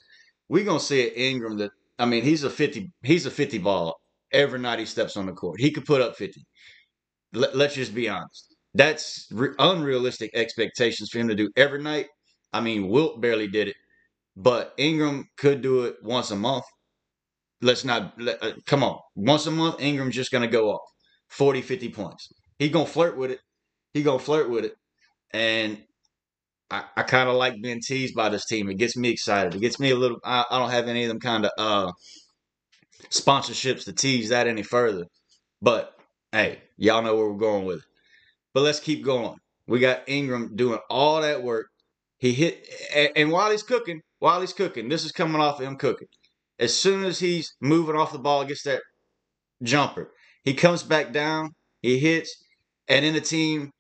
we're 0.48 0.64
gonna 0.64 0.80
see 0.80 1.08
an 1.08 1.14
Ingram 1.14 1.58
that 1.58 1.72
I 2.02 2.04
mean 2.04 2.24
he's 2.24 2.42
a 2.42 2.50
fifty 2.50 2.90
he's 3.04 3.26
a 3.26 3.30
fifty 3.30 3.58
ball 3.58 3.94
every 4.32 4.58
night 4.58 4.80
he 4.80 4.86
steps 4.86 5.16
on 5.16 5.26
the 5.26 5.32
court. 5.32 5.60
He 5.60 5.70
could 5.70 5.84
put 5.84 6.02
up 6.02 6.16
fifty. 6.16 6.44
Let, 7.32 7.54
us 7.54 7.76
just 7.76 7.94
be 7.94 8.08
honest. 8.08 8.56
That's 8.74 9.28
re- 9.30 9.54
unrealistic 9.60 10.32
expectations 10.34 11.10
for 11.10 11.20
him 11.20 11.28
to 11.28 11.36
do 11.36 11.48
every 11.56 11.80
night. 11.80 12.08
I 12.52 12.60
mean, 12.60 12.88
Wilt 12.88 13.20
barely 13.20 13.46
did 13.46 13.68
it, 13.68 13.76
but 14.36 14.74
Ingram 14.78 15.28
could 15.38 15.62
do 15.62 15.84
it 15.84 15.94
once 16.02 16.32
a 16.32 16.36
month. 16.36 16.64
Let's 17.60 17.84
not 17.84 18.20
let, 18.20 18.42
uh, 18.42 18.54
come 18.66 18.82
on. 18.82 18.98
Once 19.14 19.46
a 19.46 19.52
month, 19.52 19.80
Ingram's 19.80 20.16
just 20.16 20.32
gonna 20.32 20.48
go 20.48 20.72
off 20.72 20.82
40, 21.28 21.62
50 21.62 21.88
points. 21.90 22.32
He 22.58 22.68
gonna 22.68 22.84
flirt 22.84 23.16
with 23.16 23.30
it. 23.30 23.38
He 23.94 24.02
gonna 24.02 24.18
flirt 24.18 24.50
with 24.50 24.64
it, 24.64 24.74
and 25.32 25.80
I, 26.72 26.84
I 26.96 27.02
kind 27.02 27.28
of 27.28 27.34
like 27.34 27.60
being 27.60 27.82
teased 27.82 28.14
by 28.14 28.30
this 28.30 28.46
team. 28.46 28.70
It 28.70 28.78
gets 28.78 28.96
me 28.96 29.10
excited. 29.10 29.54
It 29.54 29.60
gets 29.60 29.78
me 29.78 29.90
a 29.90 29.94
little. 29.94 30.18
I, 30.24 30.44
I 30.50 30.58
don't 30.58 30.70
have 30.70 30.88
any 30.88 31.04
of 31.04 31.08
them 31.08 31.20
kind 31.20 31.44
of 31.44 31.50
uh, 31.58 31.92
sponsorships 33.10 33.84
to 33.84 33.92
tease 33.92 34.30
that 34.30 34.46
any 34.46 34.62
further. 34.62 35.04
But 35.60 35.94
hey, 36.32 36.62
y'all 36.78 37.02
know 37.02 37.14
where 37.14 37.28
we're 37.28 37.36
going 37.36 37.66
with 37.66 37.78
it. 37.78 37.84
But 38.54 38.62
let's 38.62 38.80
keep 38.80 39.04
going. 39.04 39.36
We 39.66 39.80
got 39.80 40.08
Ingram 40.08 40.56
doing 40.56 40.78
all 40.88 41.20
that 41.20 41.42
work. 41.42 41.66
He 42.18 42.32
hit, 42.32 42.66
and, 42.94 43.10
and 43.16 43.30
while 43.30 43.50
he's 43.50 43.62
cooking, 43.62 44.00
while 44.20 44.40
he's 44.40 44.54
cooking, 44.54 44.88
this 44.88 45.04
is 45.04 45.12
coming 45.12 45.42
off 45.42 45.60
of 45.60 45.66
him 45.66 45.76
cooking. 45.76 46.08
As 46.58 46.74
soon 46.74 47.04
as 47.04 47.18
he's 47.18 47.54
moving 47.60 47.96
off 47.96 48.12
the 48.12 48.18
ball, 48.18 48.44
gets 48.46 48.62
that 48.62 48.80
jumper, 49.62 50.10
he 50.42 50.54
comes 50.54 50.82
back 50.82 51.12
down, 51.12 51.50
he 51.82 51.98
hits, 51.98 52.34
and 52.88 53.04
then 53.04 53.12
the 53.12 53.20
team 53.20 53.72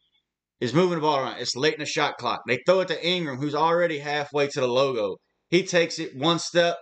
is 0.62 0.72
moving 0.72 0.94
the 0.94 1.00
ball 1.00 1.18
around. 1.18 1.40
It's 1.40 1.56
late 1.56 1.74
in 1.74 1.80
the 1.80 1.86
shot 1.86 2.18
clock. 2.18 2.42
They 2.46 2.60
throw 2.64 2.80
it 2.80 2.88
to 2.88 3.06
Ingram, 3.06 3.36
who's 3.36 3.54
already 3.54 3.98
halfway 3.98 4.46
to 4.46 4.60
the 4.60 4.68
logo. 4.68 5.16
He 5.50 5.64
takes 5.64 5.98
it 5.98 6.16
one 6.16 6.38
step. 6.38 6.76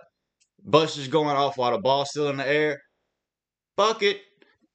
Buster's 0.63 1.07
going 1.07 1.35
off 1.35 1.57
while 1.57 1.71
the 1.71 1.79
ball's 1.79 2.11
still 2.11 2.29
in 2.29 2.37
the 2.37 2.47
air. 2.47 2.79
Bucket. 3.75 4.21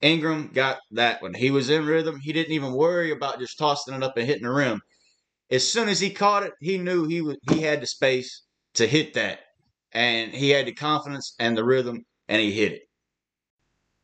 Ingram 0.02 0.50
got 0.52 0.78
that 0.90 1.22
one. 1.22 1.34
He 1.34 1.52
was 1.52 1.70
in 1.70 1.86
rhythm. 1.86 2.18
He 2.20 2.32
didn't 2.32 2.52
even 2.52 2.72
worry 2.72 3.12
about 3.12 3.38
just 3.38 3.56
tossing 3.56 3.94
it 3.94 4.02
up 4.02 4.16
and 4.16 4.26
hitting 4.26 4.42
the 4.42 4.50
rim. 4.50 4.80
As 5.52 5.70
soon 5.72 5.88
as 5.88 6.00
he 6.00 6.10
caught 6.10 6.42
it, 6.42 6.52
he 6.60 6.76
knew 6.76 7.06
he 7.06 7.20
was 7.22 7.36
he 7.52 7.62
had 7.62 7.80
the 7.80 7.86
space 7.86 8.42
to 8.74 8.88
hit 8.88 9.14
that. 9.14 9.38
And 9.92 10.32
he 10.32 10.50
had 10.50 10.66
the 10.66 10.74
confidence 10.74 11.36
and 11.38 11.56
the 11.56 11.64
rhythm 11.64 12.02
and 12.26 12.42
he 12.42 12.50
hit 12.50 12.72
it. 12.72 12.82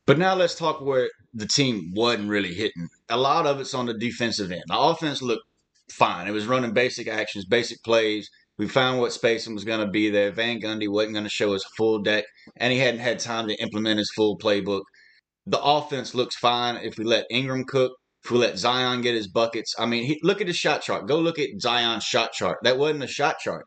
But 0.06 0.18
now 0.18 0.36
let's 0.36 0.54
talk 0.54 0.80
where 0.80 1.10
the 1.34 1.46
team 1.46 1.92
wasn't 1.94 2.28
really 2.28 2.54
hitting. 2.54 2.88
A 3.08 3.16
lot 3.16 3.46
of 3.46 3.60
it's 3.60 3.74
on 3.74 3.86
the 3.86 3.94
defensive 3.94 4.52
end. 4.52 4.64
The 4.68 4.78
offense 4.78 5.22
looked 5.22 5.44
fine. 5.90 6.26
It 6.26 6.32
was 6.32 6.46
running 6.46 6.72
basic 6.72 7.08
actions, 7.08 7.44
basic 7.44 7.82
plays. 7.82 8.28
We 8.58 8.68
found 8.68 9.00
what 9.00 9.12
spacing 9.12 9.54
was 9.54 9.64
going 9.64 9.84
to 9.84 9.90
be 9.90 10.10
there. 10.10 10.30
Van 10.30 10.60
Gundy 10.60 10.88
wasn't 10.88 11.14
going 11.14 11.24
to 11.24 11.30
show 11.30 11.52
his 11.52 11.64
full 11.76 12.00
deck, 12.00 12.24
and 12.56 12.72
he 12.72 12.78
hadn't 12.78 13.00
had 13.00 13.18
time 13.18 13.48
to 13.48 13.60
implement 13.62 13.98
his 13.98 14.12
full 14.14 14.36
playbook. 14.38 14.82
The 15.46 15.60
offense 15.60 16.14
looks 16.14 16.36
fine 16.36 16.76
if 16.76 16.98
we 16.98 17.04
let 17.04 17.26
Ingram 17.30 17.64
cook, 17.64 17.92
if 18.24 18.30
we 18.30 18.38
let 18.38 18.58
Zion 18.58 19.00
get 19.00 19.14
his 19.14 19.26
buckets. 19.26 19.74
I 19.78 19.86
mean, 19.86 20.04
he, 20.04 20.20
look 20.22 20.40
at 20.40 20.46
his 20.46 20.56
shot 20.56 20.82
chart. 20.82 21.08
Go 21.08 21.18
look 21.18 21.38
at 21.38 21.60
Zion's 21.60 22.04
shot 22.04 22.32
chart. 22.32 22.58
That 22.62 22.78
wasn't 22.78 23.04
a 23.04 23.08
shot 23.08 23.38
chart. 23.38 23.64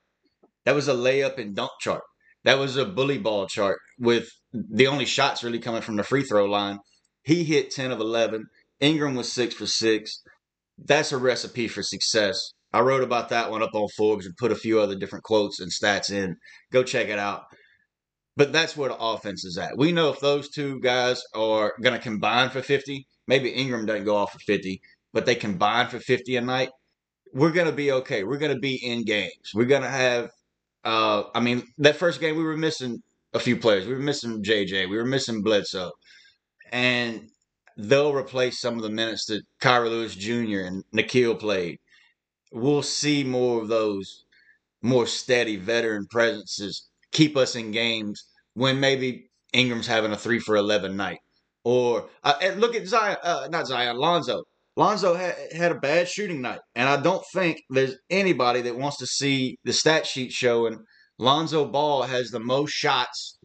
That 0.65 0.75
was 0.75 0.87
a 0.87 0.93
layup 0.93 1.37
and 1.37 1.55
dunk 1.55 1.71
chart. 1.81 2.03
That 2.43 2.59
was 2.59 2.77
a 2.77 2.85
bully 2.85 3.17
ball 3.17 3.47
chart 3.47 3.79
with 3.99 4.29
the 4.53 4.87
only 4.87 5.05
shots 5.05 5.43
really 5.43 5.59
coming 5.59 5.81
from 5.81 5.95
the 5.95 6.03
free 6.03 6.23
throw 6.23 6.45
line. 6.45 6.79
He 7.25 7.43
hit 7.43 7.71
10 7.71 7.91
of 7.91 7.99
11. 7.99 8.45
Ingram 8.79 9.15
was 9.15 9.33
6 9.33 9.55
for 9.55 9.65
6. 9.65 10.21
That's 10.77 11.11
a 11.11 11.17
recipe 11.17 11.67
for 11.67 11.81
success. 11.81 12.53
I 12.71 12.81
wrote 12.81 13.03
about 13.03 13.29
that 13.29 13.49
one 13.49 13.63
up 13.63 13.73
on 13.73 13.87
Forbes 13.97 14.25
and 14.25 14.37
put 14.37 14.51
a 14.51 14.55
few 14.55 14.79
other 14.79 14.95
different 14.95 15.23
quotes 15.23 15.59
and 15.59 15.71
stats 15.71 16.11
in. 16.11 16.37
Go 16.71 16.83
check 16.83 17.07
it 17.07 17.17
out. 17.17 17.43
But 18.37 18.51
that's 18.51 18.77
where 18.77 18.89
the 18.89 18.97
offense 18.97 19.43
is 19.45 19.57
at. 19.57 19.77
We 19.77 19.91
know 19.91 20.09
if 20.09 20.19
those 20.19 20.49
two 20.49 20.79
guys 20.81 21.23
are 21.33 21.73
going 21.81 21.95
to 21.95 22.01
combine 22.01 22.49
for 22.49 22.61
50, 22.61 23.07
maybe 23.27 23.49
Ingram 23.49 23.85
doesn't 23.85 24.05
go 24.05 24.17
off 24.17 24.33
for 24.33 24.39
50, 24.39 24.81
but 25.13 25.25
they 25.25 25.35
combine 25.35 25.87
for 25.87 25.99
50 25.99 26.35
a 26.35 26.41
night, 26.41 26.69
we're 27.33 27.51
going 27.51 27.67
to 27.67 27.73
be 27.73 27.91
okay. 27.91 28.23
We're 28.23 28.37
going 28.37 28.53
to 28.53 28.59
be 28.59 28.75
in 28.75 29.05
games. 29.05 29.51
We're 29.53 29.65
going 29.65 29.83
to 29.83 29.89
have, 29.89 30.29
uh, 30.83 31.23
I 31.33 31.39
mean, 31.39 31.63
that 31.77 31.95
first 31.95 32.19
game 32.19 32.35
we 32.35 32.43
were 32.43 32.57
missing 32.57 33.01
a 33.33 33.39
few 33.39 33.57
players. 33.57 33.87
We 33.87 33.93
were 33.93 33.99
missing 33.99 34.43
JJ. 34.43 34.89
We 34.89 34.97
were 34.97 35.05
missing 35.05 35.41
Bledsoe. 35.41 35.91
And 36.71 37.29
they'll 37.77 38.13
replace 38.13 38.59
some 38.59 38.75
of 38.75 38.83
the 38.83 38.89
minutes 38.89 39.25
that 39.25 39.43
Kira 39.61 39.89
Lewis 39.89 40.15
Jr. 40.15 40.65
and 40.67 40.83
Nickeil 40.93 41.39
played. 41.39 41.77
We'll 42.51 42.83
see 42.83 43.23
more 43.23 43.61
of 43.61 43.67
those 43.67 44.25
more 44.81 45.07
steady 45.07 45.57
veteran 45.57 46.05
presences 46.09 46.87
keep 47.11 47.35
us 47.35 47.55
in 47.55 47.71
games 47.71 48.23
when 48.53 48.79
maybe 48.79 49.29
Ingram's 49.53 49.87
having 49.87 50.11
a 50.11 50.17
three 50.17 50.39
for 50.39 50.55
11 50.55 50.95
night. 50.95 51.19
Or 51.63 52.09
uh, 52.23 52.35
look 52.57 52.75
at 52.75 52.87
Zion, 52.87 53.17
uh, 53.23 53.47
not 53.49 53.67
Zion, 53.67 53.97
Lonzo. 53.97 54.43
Lonzo 54.75 55.15
had, 55.15 55.35
had 55.55 55.71
a 55.71 55.79
bad 55.79 56.07
shooting 56.07 56.41
night. 56.41 56.59
And 56.75 56.87
I 56.87 57.01
don't 57.01 57.23
think 57.33 57.61
there's 57.69 57.95
anybody 58.09 58.61
that 58.61 58.77
wants 58.77 58.97
to 58.97 59.07
see 59.07 59.57
the 59.63 59.73
stat 59.73 60.05
sheet 60.05 60.31
showing 60.31 60.77
Lonzo 61.17 61.65
Ball 61.65 62.03
has 62.03 62.29
the 62.29 62.39
most 62.39 62.71
shots 62.71 63.39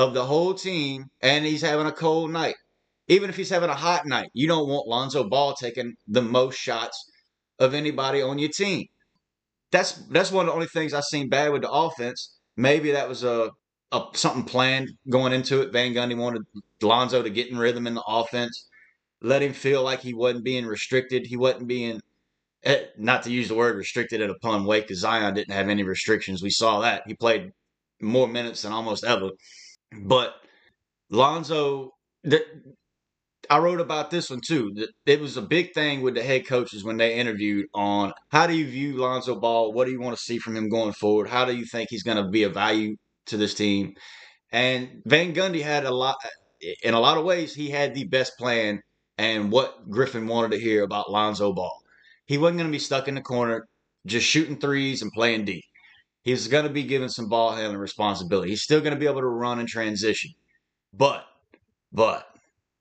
of 0.00 0.14
the 0.14 0.24
whole 0.24 0.54
team 0.54 1.04
and 1.20 1.44
he's 1.44 1.60
having 1.60 1.86
a 1.86 1.92
cold 1.92 2.30
night. 2.30 2.54
Even 3.08 3.28
if 3.28 3.36
he's 3.36 3.50
having 3.50 3.68
a 3.68 3.74
hot 3.74 4.06
night, 4.06 4.30
you 4.32 4.48
don't 4.48 4.68
want 4.68 4.88
Lonzo 4.88 5.28
Ball 5.28 5.52
taking 5.54 5.94
the 6.08 6.22
most 6.22 6.58
shots 6.58 6.96
of 7.58 7.74
anybody 7.74 8.22
on 8.22 8.38
your 8.38 8.48
team. 8.48 8.86
That's 9.72 9.92
that's 10.08 10.32
one 10.32 10.46
of 10.46 10.50
the 10.50 10.54
only 10.54 10.68
things 10.68 10.94
I've 10.94 11.04
seen 11.04 11.28
bad 11.28 11.52
with 11.52 11.62
the 11.62 11.70
offense. 11.70 12.38
Maybe 12.56 12.92
that 12.92 13.08
was 13.08 13.24
a, 13.24 13.50
a 13.92 14.04
something 14.14 14.44
planned 14.44 14.88
going 15.10 15.32
into 15.32 15.60
it. 15.60 15.72
Van 15.72 15.92
Gundy 15.92 16.16
wanted 16.16 16.42
Lonzo 16.80 17.22
to 17.22 17.30
get 17.30 17.50
in 17.50 17.58
rhythm 17.58 17.86
in 17.86 17.94
the 17.94 18.04
offense, 18.06 18.68
let 19.20 19.42
him 19.42 19.52
feel 19.52 19.82
like 19.82 20.00
he 20.00 20.14
wasn't 20.14 20.44
being 20.44 20.64
restricted. 20.64 21.26
He 21.26 21.36
wasn't 21.36 21.68
being 21.68 22.00
eh, 22.64 22.84
not 22.96 23.24
to 23.24 23.30
use 23.30 23.48
the 23.48 23.54
word 23.54 23.76
restricted 23.76 24.22
at 24.22 24.30
a 24.30 24.38
pun 24.40 24.64
way 24.64 24.80
because 24.80 25.00
Zion 25.00 25.34
didn't 25.34 25.54
have 25.54 25.68
any 25.68 25.82
restrictions. 25.82 26.42
We 26.42 26.50
saw 26.50 26.80
that 26.80 27.02
he 27.06 27.14
played 27.14 27.52
more 28.00 28.28
minutes 28.28 28.62
than 28.62 28.72
almost 28.72 29.04
ever. 29.04 29.30
But 29.98 30.34
Lonzo, 31.10 31.92
the, 32.22 32.44
I 33.48 33.58
wrote 33.58 33.80
about 33.80 34.10
this 34.10 34.30
one 34.30 34.40
too. 34.40 34.72
It 35.06 35.20
was 35.20 35.36
a 35.36 35.42
big 35.42 35.74
thing 35.74 36.02
with 36.02 36.14
the 36.14 36.22
head 36.22 36.46
coaches 36.46 36.84
when 36.84 36.96
they 36.98 37.14
interviewed 37.14 37.66
on 37.74 38.12
how 38.28 38.46
do 38.46 38.56
you 38.56 38.66
view 38.66 38.96
Lonzo 38.96 39.38
Ball? 39.38 39.72
What 39.72 39.86
do 39.86 39.90
you 39.90 40.00
want 40.00 40.16
to 40.16 40.22
see 40.22 40.38
from 40.38 40.56
him 40.56 40.68
going 40.68 40.92
forward? 40.92 41.28
How 41.28 41.44
do 41.44 41.56
you 41.56 41.64
think 41.64 41.88
he's 41.90 42.04
going 42.04 42.22
to 42.22 42.30
be 42.30 42.44
a 42.44 42.48
value 42.48 42.96
to 43.26 43.36
this 43.36 43.54
team? 43.54 43.94
And 44.52 45.02
Van 45.04 45.34
Gundy 45.34 45.62
had 45.62 45.84
a 45.84 45.94
lot, 45.94 46.16
in 46.82 46.94
a 46.94 47.00
lot 47.00 47.18
of 47.18 47.24
ways, 47.24 47.54
he 47.54 47.70
had 47.70 47.94
the 47.94 48.04
best 48.04 48.38
plan 48.38 48.80
and 49.18 49.50
what 49.50 49.90
Griffin 49.90 50.26
wanted 50.26 50.52
to 50.52 50.60
hear 50.60 50.82
about 50.84 51.10
Lonzo 51.10 51.52
Ball. 51.52 51.76
He 52.26 52.38
wasn't 52.38 52.58
going 52.58 52.70
to 52.70 52.72
be 52.72 52.78
stuck 52.78 53.08
in 53.08 53.16
the 53.16 53.20
corner 53.20 53.66
just 54.06 54.26
shooting 54.26 54.58
threes 54.58 55.02
and 55.02 55.12
playing 55.12 55.44
D. 55.44 55.62
He's 56.22 56.48
going 56.48 56.64
to 56.64 56.70
be 56.70 56.82
given 56.82 57.08
some 57.08 57.28
ball 57.28 57.52
handling 57.52 57.78
responsibility. 57.78 58.50
He's 58.50 58.62
still 58.62 58.80
going 58.80 58.92
to 58.92 59.00
be 59.00 59.06
able 59.06 59.20
to 59.20 59.26
run 59.26 59.58
and 59.58 59.68
transition. 59.68 60.32
But, 60.92 61.24
but, 61.92 62.26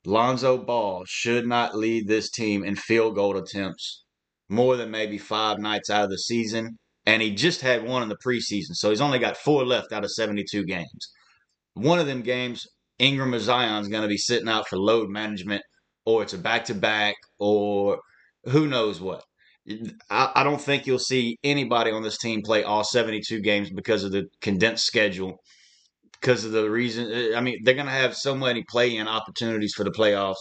Lonzo 0.06 0.58
Ball 0.58 1.04
should 1.08 1.48
not 1.48 1.76
lead 1.76 2.08
this 2.08 2.30
team 2.30 2.64
in 2.64 2.76
field 2.76 3.16
goal 3.16 3.38
attempts 3.38 4.04
more 4.50 4.76
than 4.76 4.92
maybe 4.92 5.18
five 5.18 5.60
nights 5.60 5.90
out 5.90 6.04
of 6.04 6.10
the 6.10 6.18
season. 6.18 6.78
And 7.06 7.22
he 7.22 7.34
just 7.34 7.62
had 7.62 7.88
one 7.88 8.04
in 8.04 8.10
the 8.10 8.18
preseason. 8.18 8.74
So 8.74 8.90
he's 8.90 9.02
only 9.02 9.20
got 9.20 9.38
four 9.38 9.66
left 9.66 9.92
out 9.92 10.04
of 10.04 10.12
72 10.12 10.66
games. 10.66 11.12
One 11.74 12.00
of 12.00 12.08
them 12.08 12.22
games, 12.22 12.68
Ingram 12.98 13.34
or 13.34 13.40
Zion's 13.40 13.88
going 13.88 14.04
to 14.04 14.10
be 14.10 14.18
sitting 14.18 14.50
out 14.50 14.68
for 14.68 14.78
load 14.78 15.10
management, 15.10 15.64
or 16.06 16.24
it's 16.24 16.34
a 16.34 16.38
back 16.38 16.66
to 16.66 16.76
back, 16.76 17.16
or 17.40 18.00
who 18.46 18.68
knows 18.68 19.00
what. 19.00 19.24
I, 20.10 20.44
don't 20.44 20.62
think 20.62 20.88
you'll 20.88 21.00
see 21.00 21.38
anybody 21.44 21.92
on 21.92 22.02
this 22.02 22.18
team 22.18 22.42
play 22.42 22.64
all 22.64 22.84
72 22.84 23.40
games 23.42 23.70
because 23.70 24.04
of 24.04 24.12
the 24.12 24.26
condensed 24.42 24.86
schedule 24.86 25.40
because 26.20 26.46
of 26.46 26.52
the 26.52 26.70
reason. 26.70 27.12
Uh, 27.12 27.38
I 27.38 27.42
mean, 27.42 27.60
they're 27.64 27.76
going 27.76 27.86
to 27.86 27.92
have 27.92 28.16
so 28.16 28.36
many 28.36 28.64
play-in 28.70 29.08
opportunities 29.08 29.74
for 29.76 29.84
the 29.84 29.92
playoffs 29.92 30.36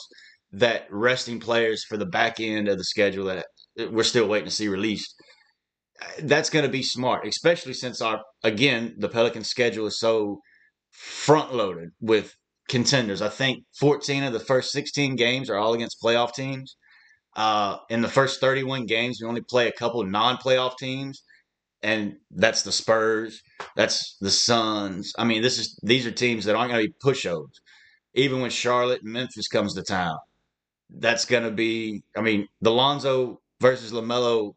that 0.52 0.87
resting 0.90 1.40
players 1.40 1.85
for 1.85 1.97
the 1.97 2.06
back 2.06 2.40
end 2.40 2.68
of 2.68 2.78
the 2.78 2.85
schedule 2.85 3.26
that 3.26 3.47
we're 3.90 4.02
still 4.02 4.28
waiting 4.28 4.49
to 4.49 4.54
see 4.54 4.68
released. 4.68 5.14
That's 6.20 6.50
going 6.50 6.64
to 6.64 6.70
be 6.70 6.82
smart, 6.82 7.26
especially 7.26 7.75
since 7.75 8.00
our 8.00 8.20
again 8.44 8.94
the 8.99 9.08
Pelican 9.08 9.44
schedule 9.44 9.87
is 9.87 9.99
so 9.99 10.38
front 10.92 11.52
loaded 11.52 11.90
with 12.00 12.32
contenders. 12.68 13.20
I 13.20 13.28
think 13.28 13.64
14 13.80 14.23
of 14.23 14.32
the 14.32 14.40
first 14.40 14.70
16 14.70 15.16
games 15.16 15.50
are 15.50 15.56
all 15.56 15.75
against 15.75 16.00
playoff 16.02 16.35
teams. 16.35 16.76
Uh, 17.38 17.78
in 17.88 18.02
the 18.02 18.09
first 18.09 18.40
31 18.40 18.87
games, 18.87 19.21
we 19.23 19.28
only 19.28 19.40
play 19.40 19.68
a 19.68 19.73
couple 19.73 20.02
non-playoff 20.02 20.76
teams, 20.76 21.23
and 21.85 22.16
that's 22.33 22.64
the 22.64 22.73
Spurs, 22.73 23.40
that's 23.76 24.16
the 24.21 24.30
Suns. 24.30 25.12
I 25.16 25.23
mean, 25.23 25.40
this 25.40 25.57
is 25.57 25.78
these 25.85 26.04
are 26.04 26.11
teams 26.11 26.47
that 26.47 26.57
aren't 26.57 26.73
going 26.73 26.85
to 26.85 26.88
be 26.88 26.95
pushovers. 27.00 27.54
Even 28.14 28.40
when 28.40 28.50
Charlotte 28.50 29.02
and 29.02 29.12
Memphis 29.12 29.47
comes 29.47 29.75
to 29.75 29.85
town, 29.85 30.18
that's 30.90 31.26
going 31.26 31.45
to 31.45 31.52
be. 31.52 32.02
I 32.16 32.23
mean, 32.23 32.49
the 32.61 32.73
Lonzo 32.73 33.40
versus 33.61 33.92
LaMelo 33.92 34.54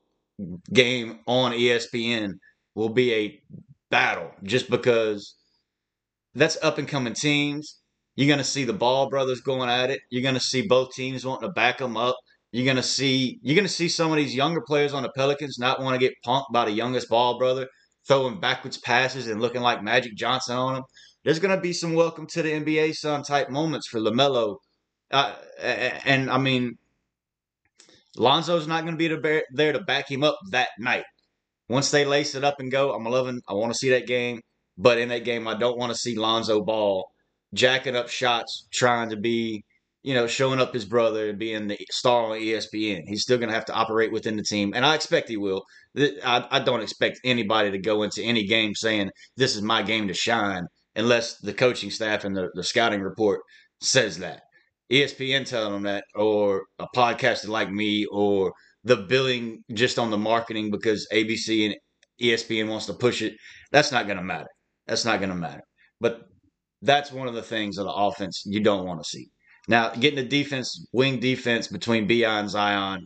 game 0.73 1.19
on 1.27 1.51
ESPN 1.51 2.39
will 2.73 2.89
be 2.89 3.13
a 3.13 3.43
battle 3.91 4.31
just 4.41 4.71
because 4.71 5.35
that's 6.33 6.57
up 6.63 6.79
and 6.79 6.87
coming 6.87 7.13
teams. 7.13 7.77
You're 8.15 8.25
going 8.25 8.39
to 8.39 8.43
see 8.43 8.63
the 8.63 8.73
Ball 8.73 9.07
brothers 9.07 9.41
going 9.41 9.69
at 9.69 9.91
it. 9.91 10.01
You're 10.09 10.23
going 10.23 10.33
to 10.33 10.39
see 10.39 10.63
both 10.67 10.95
teams 10.95 11.23
wanting 11.23 11.47
to 11.47 11.53
back 11.53 11.77
them 11.77 11.95
up. 11.95 12.15
You're 12.51 12.65
to 12.77 12.83
see 12.83 13.39
you're 13.41 13.55
to 13.67 13.73
see 13.73 13.87
some 13.87 14.11
of 14.11 14.17
these 14.17 14.35
younger 14.35 14.61
players 14.61 14.93
on 14.93 15.03
the 15.03 15.11
Pelicans 15.15 15.57
not 15.57 15.81
want 15.81 15.99
to 15.99 16.05
get 16.05 16.13
punked 16.25 16.51
by 16.51 16.65
the 16.65 16.71
youngest 16.71 17.09
Ball 17.09 17.37
brother 17.37 17.67
throwing 18.07 18.39
backwards 18.39 18.77
passes 18.77 19.27
and 19.27 19.41
looking 19.41 19.61
like 19.61 19.83
Magic 19.83 20.15
Johnson 20.15 20.55
on 20.55 20.73
them. 20.73 20.83
There's 21.23 21.39
to 21.55 21.61
be 21.61 21.73
some 21.73 21.93
welcome 21.93 22.27
to 22.27 22.41
the 22.41 22.51
NBA 22.51 22.95
son 22.95 23.23
type 23.23 23.49
moments 23.49 23.87
for 23.87 23.99
LaMelo. 23.99 24.57
Uh, 25.11 25.35
and 26.05 26.29
I 26.29 26.37
mean, 26.37 26.77
Lonzo's 28.17 28.67
not 28.67 28.83
to 28.97 29.21
be 29.21 29.43
there 29.53 29.73
to 29.73 29.79
back 29.81 30.09
him 30.09 30.23
up 30.23 30.37
that 30.51 30.69
night. 30.79 31.05
Once 31.69 31.91
they 31.91 32.03
lace 32.03 32.35
it 32.35 32.43
up 32.43 32.59
and 32.59 32.71
go, 32.71 32.93
I'm 32.93 33.05
loving. 33.05 33.39
I 33.47 33.53
want 33.53 33.71
to 33.71 33.77
see 33.77 33.91
that 33.91 34.07
game, 34.07 34.41
but 34.77 34.97
in 34.97 35.09
that 35.09 35.23
game, 35.23 35.47
I 35.47 35.55
don't 35.55 35.77
want 35.77 35.91
to 35.91 35.97
see 35.97 36.17
Lonzo 36.17 36.61
Ball 36.61 37.05
jacking 37.53 37.95
up 37.95 38.09
shots, 38.09 38.67
trying 38.73 39.09
to 39.09 39.17
be, 39.17 39.63
you 40.03 40.13
know, 40.13 40.27
showing 40.27 40.59
up 40.59 40.73
his 40.73 40.85
brother 40.85 41.29
and 41.29 41.37
being 41.37 41.67
the 41.67 41.77
star 41.91 42.25
on 42.25 42.39
ESPN. 42.39 43.03
He's 43.05 43.21
still 43.21 43.37
going 43.37 43.49
to 43.49 43.55
have 43.55 43.65
to 43.65 43.73
operate 43.73 44.11
within 44.11 44.35
the 44.35 44.43
team, 44.43 44.73
and 44.75 44.85
I 44.85 44.95
expect 44.95 45.29
he 45.29 45.37
will. 45.37 45.63
I, 45.97 46.47
I 46.49 46.59
don't 46.59 46.81
expect 46.81 47.19
anybody 47.23 47.71
to 47.71 47.77
go 47.77 48.03
into 48.03 48.23
any 48.23 48.45
game 48.45 48.73
saying 48.75 49.11
this 49.37 49.55
is 49.55 49.61
my 49.61 49.83
game 49.83 50.07
to 50.07 50.13
shine, 50.13 50.65
unless 50.95 51.37
the 51.37 51.53
coaching 51.53 51.91
staff 51.91 52.23
and 52.23 52.35
the, 52.35 52.49
the 52.53 52.63
scouting 52.63 53.01
report 53.01 53.41
says 53.81 54.17
that. 54.19 54.41
ESPN 54.91 55.45
telling 55.45 55.71
them 55.71 55.83
that, 55.83 56.03
or 56.15 56.63
a 56.79 56.87
podcaster 56.95 57.47
like 57.47 57.71
me, 57.71 58.05
or 58.11 58.51
the 58.83 58.97
billing 58.97 59.63
just 59.73 59.99
on 59.99 60.09
the 60.09 60.17
marketing 60.17 60.71
because 60.71 61.07
ABC 61.13 61.67
and 61.67 61.75
ESPN 62.21 62.69
wants 62.69 62.87
to 62.87 62.93
push 62.93 63.21
it, 63.21 63.33
that's 63.71 63.91
not 63.91 64.05
going 64.05 64.17
to 64.17 64.23
matter. 64.23 64.49
That's 64.87 65.05
not 65.05 65.19
going 65.19 65.29
to 65.29 65.35
matter. 65.35 65.61
But 65.99 66.23
that's 66.81 67.11
one 67.11 67.27
of 67.27 67.35
the 67.35 67.43
things 67.43 67.77
of 67.77 67.85
the 67.85 67.93
offense 67.93 68.43
you 68.45 68.61
don't 68.61 68.85
want 68.85 69.01
to 69.01 69.07
see. 69.07 69.29
Now, 69.67 69.89
getting 69.89 70.17
the 70.17 70.25
defense, 70.25 70.87
wing 70.91 71.19
defense 71.19 71.67
between 71.67 72.07
Bi 72.07 72.25
and 72.25 72.49
Zion, 72.49 73.05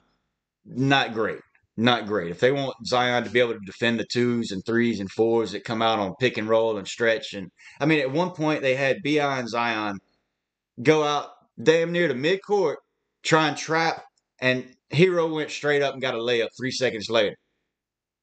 not 0.66 1.14
great. 1.14 1.40
Not 1.78 2.08
great. 2.08 2.32
If 2.32 2.40
they 2.40 2.54
want 2.54 2.76
Zion 2.86 3.26
to 3.26 3.30
be 3.30 3.42
able 3.42 3.54
to 3.54 3.60
defend 3.66 4.00
the 4.00 4.06
twos 4.06 4.52
and 4.52 4.66
threes 4.66 5.02
and 5.02 5.12
fours 5.12 5.52
that 5.52 5.66
come 5.66 5.82
out 5.82 6.00
on 6.00 6.16
pick 6.20 6.38
and 6.38 6.48
roll 6.48 6.78
and 6.78 6.88
stretch, 6.88 7.34
and 7.34 7.52
I 7.82 7.86
mean, 7.86 8.00
at 8.00 8.12
one 8.12 8.32
point 8.32 8.62
they 8.62 8.76
had 8.76 9.04
Bi 9.04 9.20
and 9.40 9.50
Zion 9.50 9.98
go 10.82 11.04
out 11.04 11.32
damn 11.62 11.92
near 11.92 12.08
the 12.08 12.14
midcourt, 12.14 12.76
try 13.24 13.50
and 13.50 13.58
trap, 13.58 14.04
and 14.40 14.66
Herro 14.92 15.34
went 15.34 15.52
straight 15.52 15.82
up 15.82 15.94
and 15.94 16.02
got 16.02 16.16
a 16.16 16.18
layup 16.18 16.48
three 16.58 16.72
seconds 16.72 17.10
later. 17.10 17.36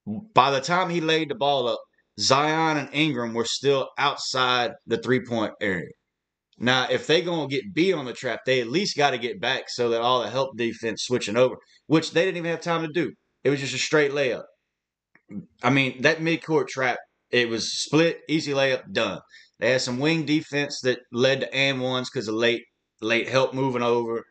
By 0.07 0.51
the 0.51 0.61
time 0.61 0.89
he 0.89 1.01
laid 1.01 1.29
the 1.29 1.35
ball 1.35 1.69
up, 1.69 1.81
Zion 2.19 2.79
and 2.79 2.89
Ingram 2.93 3.35
were 3.35 3.45
still 3.45 3.91
outside 3.99 4.73
the 4.87 4.97
three 4.97 5.25
point 5.25 5.53
area. 5.61 5.91
Now, 6.65 6.87
if 6.89 7.09
they 7.09 7.23
gonna 7.23 7.49
get 7.49 7.75
B 7.75 7.93
on 7.93 8.05
the 8.05 8.13
trap, 8.13 8.43
they 8.47 8.61
at 8.61 8.69
least 8.69 8.97
got 8.97 9.11
to 9.11 9.19
get 9.19 9.41
back 9.41 9.65
so 9.69 9.89
that 9.91 10.01
all 10.01 10.23
the 10.23 10.31
help 10.31 10.57
defense 10.57 11.03
switching 11.03 11.37
over, 11.37 11.57
which 11.89 12.13
they 12.13 12.25
didn't 12.25 12.37
even 12.37 12.53
have 12.53 12.61
time 12.61 12.83
to 12.83 12.93
do. 12.93 13.13
It 13.43 13.51
was 13.51 13.59
just 13.59 13.75
a 13.75 13.79
straight 13.79 14.13
layup. 14.13 14.45
I 15.61 15.71
mean, 15.71 16.03
that 16.03 16.21
midcourt 16.21 16.69
trap, 16.69 16.99
it 17.33 17.49
was 17.49 17.83
split, 17.83 18.21
easy 18.29 18.53
layup, 18.53 18.93
done. 18.93 19.19
They 19.59 19.73
had 19.73 19.81
some 19.81 19.99
wing 19.99 20.25
defense 20.25 20.81
that 20.83 21.01
led 21.11 21.41
to 21.41 21.53
and 21.53 21.81
ones 21.81 22.09
because 22.09 22.29
of 22.29 22.37
late 22.37 22.63
late 23.01 23.29
help 23.29 23.55
moving 23.55 23.83
over. 23.83 24.23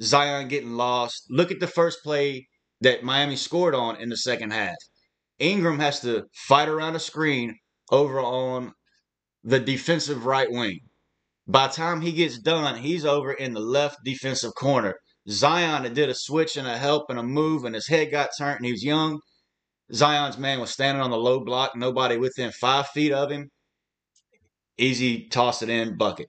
Zion 0.00 0.46
getting 0.46 0.74
lost. 0.74 1.24
Look 1.28 1.50
at 1.50 1.58
the 1.58 1.66
first 1.66 2.04
play 2.04 2.46
that 2.82 3.02
Miami 3.02 3.34
scored 3.34 3.74
on 3.74 3.96
in 4.00 4.10
the 4.10 4.16
second 4.16 4.52
half. 4.52 4.76
Ingram 5.40 5.80
has 5.80 5.98
to 6.00 6.26
fight 6.46 6.68
around 6.68 6.94
a 6.94 7.00
screen 7.00 7.56
over 7.90 8.20
on 8.20 8.74
the 9.42 9.58
defensive 9.58 10.24
right 10.24 10.50
wing. 10.50 10.78
By 11.50 11.66
the 11.66 11.74
time 11.74 12.00
he 12.00 12.12
gets 12.12 12.38
done, 12.38 12.76
he's 12.76 13.04
over 13.04 13.32
in 13.32 13.54
the 13.54 13.60
left 13.60 13.98
defensive 14.04 14.54
corner. 14.54 14.94
Zion 15.28 15.92
did 15.92 16.08
a 16.08 16.14
switch 16.14 16.56
and 16.56 16.66
a 16.66 16.78
help 16.78 17.06
and 17.10 17.18
a 17.18 17.22
move, 17.22 17.64
and 17.64 17.74
his 17.74 17.88
head 17.88 18.10
got 18.10 18.30
turned, 18.38 18.58
and 18.58 18.66
he 18.66 18.72
was 18.72 18.84
young. 18.84 19.20
Zion's 19.92 20.38
man 20.38 20.60
was 20.60 20.70
standing 20.70 21.02
on 21.02 21.10
the 21.10 21.16
low 21.16 21.40
block, 21.40 21.72
nobody 21.74 22.16
within 22.16 22.52
five 22.52 22.86
feet 22.88 23.12
of 23.12 23.30
him. 23.30 23.50
Easy 24.78 25.28
toss 25.28 25.62
it 25.62 25.68
in, 25.68 25.96
bucket 25.96 26.28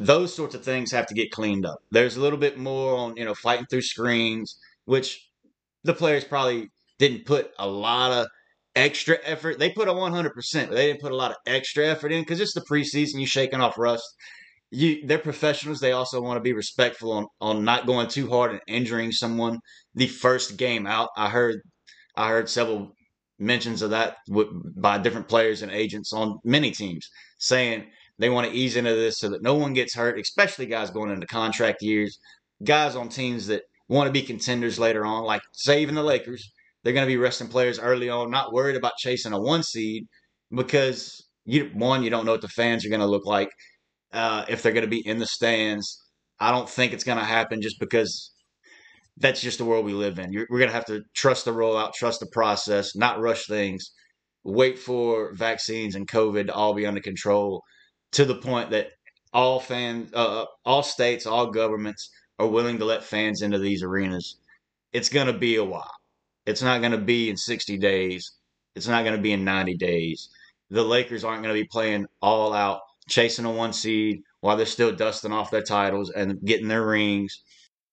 those 0.00 0.34
sorts 0.34 0.54
of 0.54 0.64
things 0.64 0.90
have 0.90 1.06
to 1.06 1.14
get 1.14 1.30
cleaned 1.30 1.66
up. 1.66 1.78
There's 1.90 2.16
a 2.16 2.20
little 2.20 2.38
bit 2.38 2.58
more 2.58 2.96
on, 2.96 3.16
you 3.16 3.24
know, 3.24 3.34
fighting 3.34 3.66
through 3.70 3.82
screens, 3.82 4.58
which 4.86 5.28
the 5.84 5.92
players 5.92 6.24
probably 6.24 6.68
didn't 6.98 7.26
put 7.26 7.50
a 7.58 7.68
lot 7.68 8.10
of 8.10 8.26
extra 8.74 9.18
effort. 9.24 9.58
They 9.58 9.70
put 9.70 9.88
a 9.88 9.92
100%, 9.92 10.32
but 10.68 10.74
they 10.74 10.86
didn't 10.86 11.02
put 11.02 11.12
a 11.12 11.16
lot 11.16 11.32
of 11.32 11.36
extra 11.46 11.86
effort 11.86 12.12
in 12.12 12.22
because 12.22 12.40
it's 12.40 12.54
the 12.54 12.62
preseason. 12.62 13.14
You're 13.14 13.26
shaking 13.26 13.60
off 13.60 13.76
rust. 13.76 14.04
You, 14.70 15.06
they're 15.06 15.18
professionals. 15.18 15.80
They 15.80 15.92
also 15.92 16.20
want 16.20 16.36
to 16.36 16.42
be 16.42 16.52
respectful 16.52 17.12
on, 17.12 17.26
on 17.40 17.64
not 17.64 17.86
going 17.86 18.08
too 18.08 18.28
hard 18.28 18.52
and 18.52 18.60
injuring 18.68 19.10
someone 19.10 19.58
the 19.94 20.06
first 20.06 20.56
game 20.56 20.86
out. 20.86 21.08
I 21.16 21.28
heard 21.28 21.60
I 22.16 22.28
heard 22.28 22.48
several 22.48 22.92
mentions 23.38 23.82
of 23.82 23.90
that 23.90 24.16
by 24.76 24.98
different 24.98 25.28
players 25.28 25.62
and 25.62 25.72
agents 25.72 26.12
on 26.12 26.38
many 26.44 26.70
teams 26.70 27.08
saying 27.38 27.86
they 28.18 28.28
want 28.28 28.46
to 28.46 28.54
ease 28.54 28.76
into 28.76 28.94
this 28.94 29.18
so 29.18 29.30
that 29.30 29.42
no 29.42 29.54
one 29.54 29.72
gets 29.72 29.94
hurt, 29.94 30.20
especially 30.20 30.66
guys 30.66 30.90
going 30.90 31.10
into 31.10 31.26
contract 31.26 31.78
years, 31.80 32.18
guys 32.62 32.94
on 32.94 33.08
teams 33.08 33.46
that 33.46 33.62
want 33.88 34.06
to 34.06 34.12
be 34.12 34.22
contenders 34.22 34.78
later 34.78 35.06
on, 35.06 35.24
like 35.24 35.40
saving 35.52 35.94
the 35.94 36.02
Lakers. 36.02 36.52
They're 36.82 36.92
going 36.92 37.06
to 37.06 37.12
be 37.12 37.16
resting 37.16 37.48
players 37.48 37.78
early 37.78 38.08
on, 38.08 38.30
not 38.30 38.52
worried 38.52 38.76
about 38.76 38.92
chasing 38.98 39.32
a 39.32 39.40
one 39.40 39.62
seed 39.62 40.06
because 40.54 41.26
you 41.44 41.70
one 41.74 42.02
you 42.02 42.10
don't 42.10 42.26
know 42.26 42.32
what 42.32 42.42
the 42.42 42.48
fans 42.48 42.84
are 42.84 42.90
going 42.90 43.00
to 43.00 43.06
look 43.06 43.26
like 43.26 43.50
uh, 44.12 44.44
if 44.48 44.62
they're 44.62 44.72
going 44.72 44.84
to 44.84 44.90
be 44.90 45.06
in 45.06 45.18
the 45.18 45.26
stands. 45.26 46.02
I 46.38 46.50
don't 46.52 46.68
think 46.68 46.92
it's 46.92 47.04
going 47.04 47.18
to 47.18 47.24
happen 47.24 47.60
just 47.60 47.78
because 47.78 48.32
that's 49.18 49.40
just 49.40 49.58
the 49.58 49.64
world 49.64 49.84
we 49.84 49.92
live 49.92 50.18
in. 50.18 50.32
You're, 50.32 50.46
we're 50.48 50.58
going 50.58 50.70
to 50.70 50.74
have 50.74 50.86
to 50.86 51.02
trust 51.14 51.44
the 51.44 51.52
rollout, 51.52 51.92
trust 51.92 52.20
the 52.20 52.26
process, 52.32 52.96
not 52.96 53.20
rush 53.20 53.46
things, 53.46 53.92
wait 54.42 54.78
for 54.78 55.34
vaccines 55.34 55.94
and 55.94 56.08
COVID 56.08 56.46
to 56.46 56.54
all 56.54 56.74
be 56.74 56.86
under 56.86 57.00
control 57.00 57.62
to 58.12 58.24
the 58.24 58.36
point 58.36 58.70
that 58.70 58.88
all 59.32 59.60
fans, 59.60 60.12
uh, 60.14 60.44
all 60.64 60.82
states, 60.82 61.26
all 61.26 61.50
governments 61.50 62.10
are 62.38 62.48
willing 62.48 62.78
to 62.78 62.84
let 62.84 63.04
fans 63.04 63.42
into 63.42 63.58
these 63.58 63.82
arenas. 63.82 64.36
It's 64.92 65.08
going 65.08 65.26
to 65.26 65.38
be 65.38 65.56
a 65.56 65.64
while. 65.64 65.90
It's 66.46 66.62
not 66.62 66.80
going 66.80 66.92
to 66.92 66.98
be 66.98 67.28
in 67.28 67.36
60 67.36 67.78
days. 67.78 68.32
It's 68.74 68.88
not 68.88 69.04
going 69.04 69.16
to 69.16 69.22
be 69.22 69.32
in 69.32 69.44
90 69.44 69.76
days. 69.76 70.28
The 70.70 70.82
Lakers 70.82 71.22
aren't 71.22 71.42
going 71.42 71.54
to 71.54 71.60
be 71.60 71.68
playing 71.70 72.06
all 72.22 72.52
out, 72.52 72.80
chasing 73.10 73.44
a 73.44 73.50
one 73.50 73.74
seed 73.74 74.22
while 74.40 74.56
they're 74.56 74.64
still 74.64 74.92
dusting 74.92 75.32
off 75.32 75.50
their 75.50 75.62
titles 75.62 76.10
and 76.10 76.40
getting 76.44 76.68
their 76.68 76.86
rings. 76.86 77.42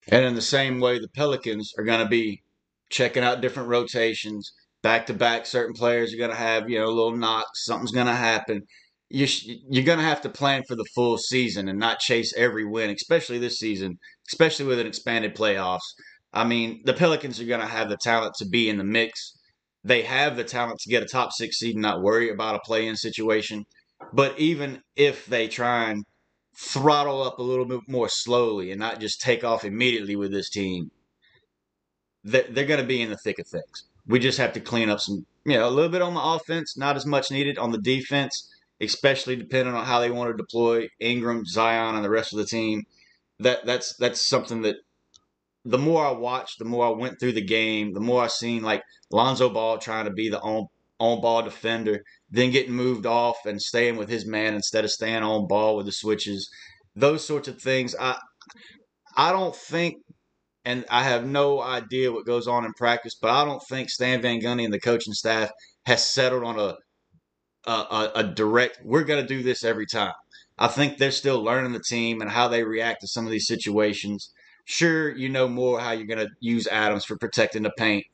And 0.08 0.24
in 0.24 0.36
the 0.36 0.42
same 0.42 0.80
way, 0.80 1.00
the 1.00 1.10
Pelicans 1.10 1.74
are 1.78 1.84
going 1.84 2.00
to 2.00 2.08
be 2.08 2.42
checking 2.90 3.24
out 3.24 3.42
different 3.42 3.68
rotations. 3.68 4.54
Back 4.82 5.08
to 5.08 5.14
back, 5.14 5.46
certain 5.46 5.74
players 5.74 6.14
are 6.14 6.18
going 6.18 6.32
to 6.32 6.38
have, 6.38 6.70
you 6.70 6.80
know, 6.80 6.86
a 6.86 6.96
little 6.96 7.18
knocks. 7.18 7.66
Something's 7.66 7.92
going 7.92 8.08
to 8.08 8.14
happen 8.14 8.62
you 9.10 9.28
you're 9.70 9.86
going 9.86 10.00
to 10.00 10.04
have 10.04 10.22
to 10.22 10.30
plan 10.30 10.64
for 10.68 10.76
the 10.76 10.86
full 10.96 11.18
season 11.18 11.70
and 11.70 11.80
not 11.80 12.00
chase 12.00 12.34
every 12.36 12.66
win, 12.66 12.90
especially 12.90 13.40
this 13.40 13.58
season, 13.58 13.98
especially 14.30 14.66
with 14.66 14.80
an 14.80 14.88
expanded 14.88 15.36
playoffs. 15.36 15.88
I 16.34 16.44
mean, 16.44 16.82
the 16.86 16.94
Pelicans 16.94 17.40
are 17.40 17.46
going 17.46 17.62
to 17.62 17.68
have 17.68 17.90
the 17.90 17.98
talent 17.98 18.34
to 18.40 18.48
be 18.48 18.70
in 18.70 18.78
the 18.78 18.84
mix. 18.84 19.34
They 19.84 20.02
have 20.02 20.36
the 20.36 20.44
talent 20.44 20.80
to 20.80 20.90
get 20.90 21.04
a 21.04 21.06
top 21.06 21.32
six 21.32 21.58
seed 21.58 21.76
and 21.76 21.82
not 21.82 22.02
worry 22.02 22.30
about 22.30 22.56
a 22.56 22.60
play 22.60 22.88
in 22.88 22.98
situation. 22.98 23.64
But 24.14 24.38
even 24.40 24.82
if 24.96 25.26
they 25.26 25.48
try 25.48 25.90
and 25.90 26.06
throttle 26.56 27.24
up 27.24 27.40
a 27.40 27.44
little 27.44 27.66
bit 27.66 27.82
more 27.88 28.10
slowly 28.10 28.72
and 28.72 28.80
not 28.80 29.00
just 29.00 29.22
take 29.22 29.44
off 29.44 29.66
immediately 29.66 30.16
with 30.16 30.32
this 30.32 30.50
team, 30.50 30.92
they're, 32.24 32.44
going 32.44 32.80
to 32.80 32.86
be 32.86 33.02
in 33.02 33.10
the 33.10 33.18
thick 33.18 33.40
of 33.40 33.48
things. 33.48 33.86
We 34.06 34.20
just 34.20 34.38
have 34.38 34.54
to 34.54 34.60
clean 34.60 34.90
up 34.90 35.00
some, 35.00 35.26
you 35.46 35.54
know, 35.54 35.68
a 35.68 35.72
little 35.72 35.92
bit 35.92 36.02
on 36.02 36.14
the 36.14 36.22
offense, 36.22 36.78
not 36.78 36.96
as 36.96 37.06
much 37.06 37.32
needed 37.32 37.58
on 37.58 37.72
the 37.72 37.82
defense 37.82 38.50
especially 38.82 39.36
depending 39.36 39.74
on 39.74 39.86
how 39.86 40.00
they 40.00 40.12
want 40.12 40.32
to 40.32 40.38
deploy 40.38 40.88
Ingram, 41.00 41.46
Zion, 41.46 41.96
and 41.96 42.06
the 42.06 42.10
rest 42.10 42.34
of 42.34 42.40
the 42.40 42.46
team. 42.46 42.84
That 43.40 43.66
that's 43.66 43.96
that's 43.98 44.26
something 44.26 44.62
that 44.64 44.78
the 45.64 45.78
more 45.78 46.06
I 46.06 46.12
watched, 46.12 46.60
the 46.60 46.66
more 46.66 46.86
I 46.86 46.90
went 46.90 47.20
through 47.20 47.34
the 47.34 47.46
game, 47.46 47.94
the 47.94 48.00
more 48.00 48.24
I 48.24 48.28
seen 48.28 48.64
like 48.64 48.84
Lonzo 49.12 49.50
Ball 49.50 49.78
trying 49.78 50.06
to 50.06 50.12
be 50.12 50.30
the 50.30 50.40
on 50.40 50.68
on 51.00 51.22
ball 51.22 51.44
defender, 51.44 52.02
then 52.30 52.52
getting 52.52 52.74
moved 52.74 53.06
off 53.06 53.38
and 53.46 53.62
staying 53.62 53.98
with 53.98 54.10
his 54.10 54.26
man 54.26 54.56
instead 54.56 54.84
of 54.84 54.92
staying 54.92 55.24
on 55.24 55.48
ball 55.48 55.76
with 55.76 55.86
the 55.86 55.92
switches. 55.92 56.50
those 56.96 57.26
sorts 57.26 57.48
of 57.48 57.62
things. 57.62 57.96
I 58.00 58.18
I 59.16 59.32
don't 59.32 59.56
think, 59.56 59.98
and 60.66 60.86
I 60.90 61.04
have 61.04 61.26
no 61.26 61.62
idea 61.62 62.12
what 62.12 62.26
goes 62.26 62.48
on 62.48 62.66
in 62.66 62.74
practice, 62.74 63.16
but 63.20 63.32
I 63.32 63.46
don't 63.46 63.62
think 63.70 63.90
Stan 63.90 64.22
Van 64.22 64.40
Gundy 64.42 64.66
and 64.66 64.74
the 64.74 64.80
coaching 64.80 65.14
staff 65.14 65.52
has 65.86 66.08
settled 66.08 66.44
on 66.44 66.60
a 66.60 66.76
a, 67.68 68.12
a, 68.16 68.24
direct. 68.24 68.80
We're 68.84 69.04
going 69.04 69.22
to 69.22 69.28
do 69.28 69.44
this 69.44 69.64
every 69.64 69.86
time. 69.86 70.14
I 70.58 70.68
think 70.68 70.98
they're 70.98 71.12
still 71.12 71.44
learning 71.44 71.74
the 71.74 71.82
team 71.82 72.22
and 72.22 72.32
how 72.32 72.48
they 72.48 72.64
react 72.64 73.02
to 73.02 73.08
some 73.08 73.26
of 73.26 73.32
these 73.32 73.48
situations. 73.48 74.32
Sure, 74.66 75.16
you 75.16 75.30
know 75.30 75.48
more 75.48 75.80
how 75.80 75.92
you're 75.92 76.08
going 76.08 76.26
to 76.26 76.34
use 76.40 76.68
Adams 76.68 77.06
for 77.06 77.18
protecting 77.18 77.64
the 77.64 77.72
paint, 77.78 78.06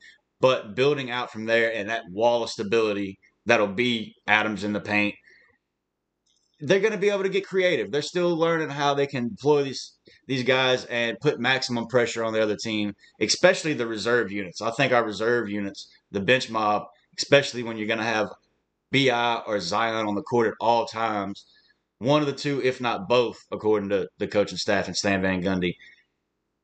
but 0.43 0.75
building 0.75 1.09
out 1.09 1.31
from 1.31 1.45
there 1.45 1.73
and 1.73 1.89
that 1.89 2.03
wall 2.11 2.43
of 2.43 2.49
stability 2.49 3.17
that'll 3.45 3.65
be 3.65 4.13
Adams 4.27 4.65
in 4.65 4.73
the 4.73 4.81
paint, 4.81 5.15
they're 6.59 6.81
going 6.81 6.91
to 6.91 6.99
be 6.99 7.09
able 7.09 7.23
to 7.23 7.29
get 7.29 7.47
creative. 7.47 7.89
They're 7.89 8.01
still 8.01 8.35
learning 8.35 8.67
how 8.67 8.93
they 8.93 9.07
can 9.07 9.29
deploy 9.29 9.63
these 9.63 9.93
these 10.27 10.43
guys 10.43 10.83
and 10.85 11.17
put 11.21 11.39
maximum 11.39 11.87
pressure 11.87 12.25
on 12.25 12.33
the 12.33 12.43
other 12.43 12.57
team, 12.57 12.91
especially 13.21 13.73
the 13.73 13.87
reserve 13.87 14.33
units. 14.33 14.61
I 14.61 14.71
think 14.71 14.91
our 14.91 15.05
reserve 15.05 15.49
units, 15.49 15.87
the 16.11 16.19
bench 16.19 16.49
mob, 16.49 16.83
especially 17.17 17.63
when 17.63 17.77
you're 17.77 17.87
going 17.87 17.99
to 17.99 18.03
have 18.03 18.27
Bi 18.91 19.41
or 19.47 19.61
Zion 19.61 20.05
on 20.05 20.15
the 20.15 20.23
court 20.23 20.47
at 20.47 20.53
all 20.59 20.85
times, 20.85 21.45
one 21.99 22.19
of 22.19 22.27
the 22.27 22.33
two, 22.33 22.61
if 22.61 22.81
not 22.81 23.07
both, 23.07 23.37
according 23.49 23.89
to 23.89 24.09
the 24.17 24.27
coaching 24.27 24.57
staff 24.57 24.87
and 24.87 24.95
Stan 24.97 25.21
Van 25.21 25.41
Gundy. 25.41 25.75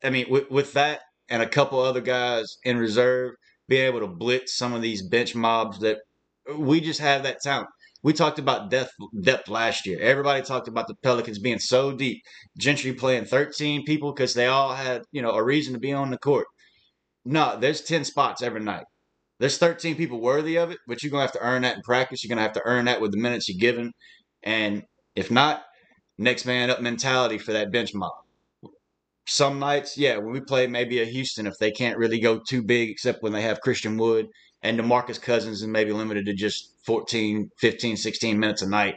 I 0.04 0.10
mean, 0.10 0.26
with, 0.30 0.52
with 0.52 0.74
that 0.74 1.00
and 1.30 1.42
a 1.42 1.48
couple 1.48 1.80
other 1.80 2.02
guys 2.02 2.58
in 2.66 2.78
reserve, 2.78 3.36
being 3.70 3.86
able 3.86 4.02
to 4.02 4.08
blitz 4.08 4.58
some 4.58 4.74
of 4.74 4.82
these 4.82 5.08
bench 5.08 5.36
mobs 5.36 5.80
that 5.80 6.00
we 6.58 6.82
just 6.82 7.00
have 7.00 7.24
that 7.24 7.42
talent. 7.42 7.70
We 8.02 8.14
talked 8.14 8.40
about 8.40 8.72
depth 8.72 8.94
depth 9.22 9.50
last 9.50 9.86
year. 9.86 10.00
Everybody 10.00 10.42
talked 10.42 10.68
about 10.68 10.88
the 10.88 10.96
Pelicans 11.04 11.40
being 11.40 11.60
so 11.60 11.92
deep. 11.92 12.22
Gentry 12.58 12.94
playing 12.94 13.26
13 13.26 13.84
people 13.86 14.14
because 14.14 14.34
they 14.34 14.48
all 14.48 14.74
had, 14.74 15.04
you 15.12 15.22
know, 15.22 15.32
a 15.32 15.44
reason 15.44 15.74
to 15.74 15.80
be 15.80 15.94
on 15.94 16.10
the 16.10 16.18
court. 16.18 16.48
No, 17.26 17.58
there's 17.60 17.82
10 17.82 18.06
spots 18.06 18.42
every 18.42 18.62
night. 18.62 18.86
There's 19.40 19.58
13 19.58 19.96
people 19.96 20.22
worthy 20.22 20.58
of 20.58 20.72
it, 20.72 20.80
but 20.88 21.04
you're 21.04 21.12
gonna 21.12 21.24
have 21.24 21.34
to 21.34 21.42
earn 21.42 21.62
that 21.64 21.78
in 21.78 21.82
practice. 21.84 22.24
You're 22.24 22.30
gonna 22.30 22.42
have 22.42 22.54
to 22.54 22.66
earn 22.66 22.86
that 22.86 23.02
with 23.02 23.12
the 23.12 23.18
minutes 23.20 23.48
you're 23.48 23.60
given. 23.60 23.92
And 24.44 24.84
if 25.16 25.30
not, 25.30 25.64
next 26.18 26.46
man 26.46 26.70
up 26.70 26.82
mentality 26.82 27.38
for 27.38 27.54
that 27.54 27.72
bench 27.72 27.94
mob. 27.94 28.12
Some 29.32 29.60
nights, 29.60 29.96
yeah, 29.96 30.18
when 30.18 30.34
we 30.34 30.42
play 30.42 30.66
maybe 30.66 31.02
a 31.02 31.06
Houston, 31.06 31.46
if 31.46 31.54
they 31.60 31.70
can't 31.70 32.00
really 32.00 32.20
go 32.20 32.40
too 32.40 32.64
big, 32.64 32.90
except 32.90 33.22
when 33.22 33.32
they 33.32 33.44
have 33.44 33.62
Christian 33.62 33.96
Wood 33.96 34.26
and 34.64 34.80
DeMarcus 34.80 35.22
Cousins 35.22 35.62
and 35.62 35.72
maybe 35.72 35.92
limited 35.92 36.26
to 36.26 36.34
just 36.34 36.74
14, 36.88 37.48
15, 37.60 37.96
16 37.96 38.40
minutes 38.40 38.64
a 38.64 38.68
night. 38.68 38.96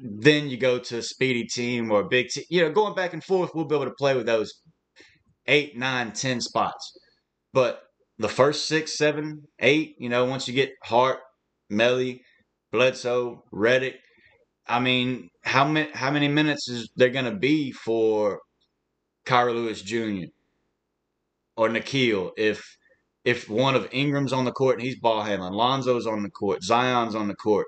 Then 0.00 0.50
you 0.50 0.56
go 0.56 0.80
to 0.80 0.98
a 0.98 1.02
speedy 1.02 1.44
team 1.44 1.92
or 1.92 2.00
a 2.00 2.08
big 2.08 2.28
team. 2.30 2.42
You 2.50 2.62
know, 2.62 2.72
going 2.72 2.96
back 2.96 3.12
and 3.12 3.22
forth, 3.22 3.52
we'll 3.54 3.66
be 3.66 3.76
able 3.76 3.84
to 3.84 3.92
play 3.92 4.16
with 4.16 4.26
those 4.26 4.52
eight, 5.46 5.76
nine, 5.76 6.10
ten 6.10 6.40
spots. 6.40 6.92
But 7.52 7.82
the 8.18 8.28
first 8.28 8.66
six, 8.66 8.98
seven, 8.98 9.44
eight, 9.60 9.94
you 10.00 10.08
know, 10.08 10.24
once 10.24 10.48
you 10.48 10.54
get 10.54 10.72
Hart, 10.82 11.18
Melli, 11.70 12.18
Bledsoe, 12.72 13.44
Redick, 13.54 13.94
I 14.66 14.80
mean, 14.80 15.28
how 15.44 15.68
many 15.68 15.88
how 15.94 16.10
many 16.10 16.26
minutes 16.26 16.68
is 16.68 16.88
there 16.96 17.10
going 17.10 17.26
to 17.26 17.36
be 17.36 17.70
for 17.70 18.40
Kira 19.26 19.54
Lewis 19.54 19.82
Jr. 19.82 20.28
or 21.56 21.68
Nickeil 21.68 22.32
if 22.36 22.76
if 23.24 23.48
one 23.48 23.74
of 23.74 23.88
Ingram's 23.92 24.32
on 24.32 24.44
the 24.44 24.52
court 24.52 24.76
and 24.76 24.82
he's 24.82 24.98
ball 24.98 25.22
handling, 25.22 25.52
Lonzo's 25.52 26.06
on 26.06 26.22
the 26.22 26.30
court, 26.30 26.62
Zion's 26.62 27.14
on 27.14 27.28
the 27.28 27.34
court. 27.34 27.66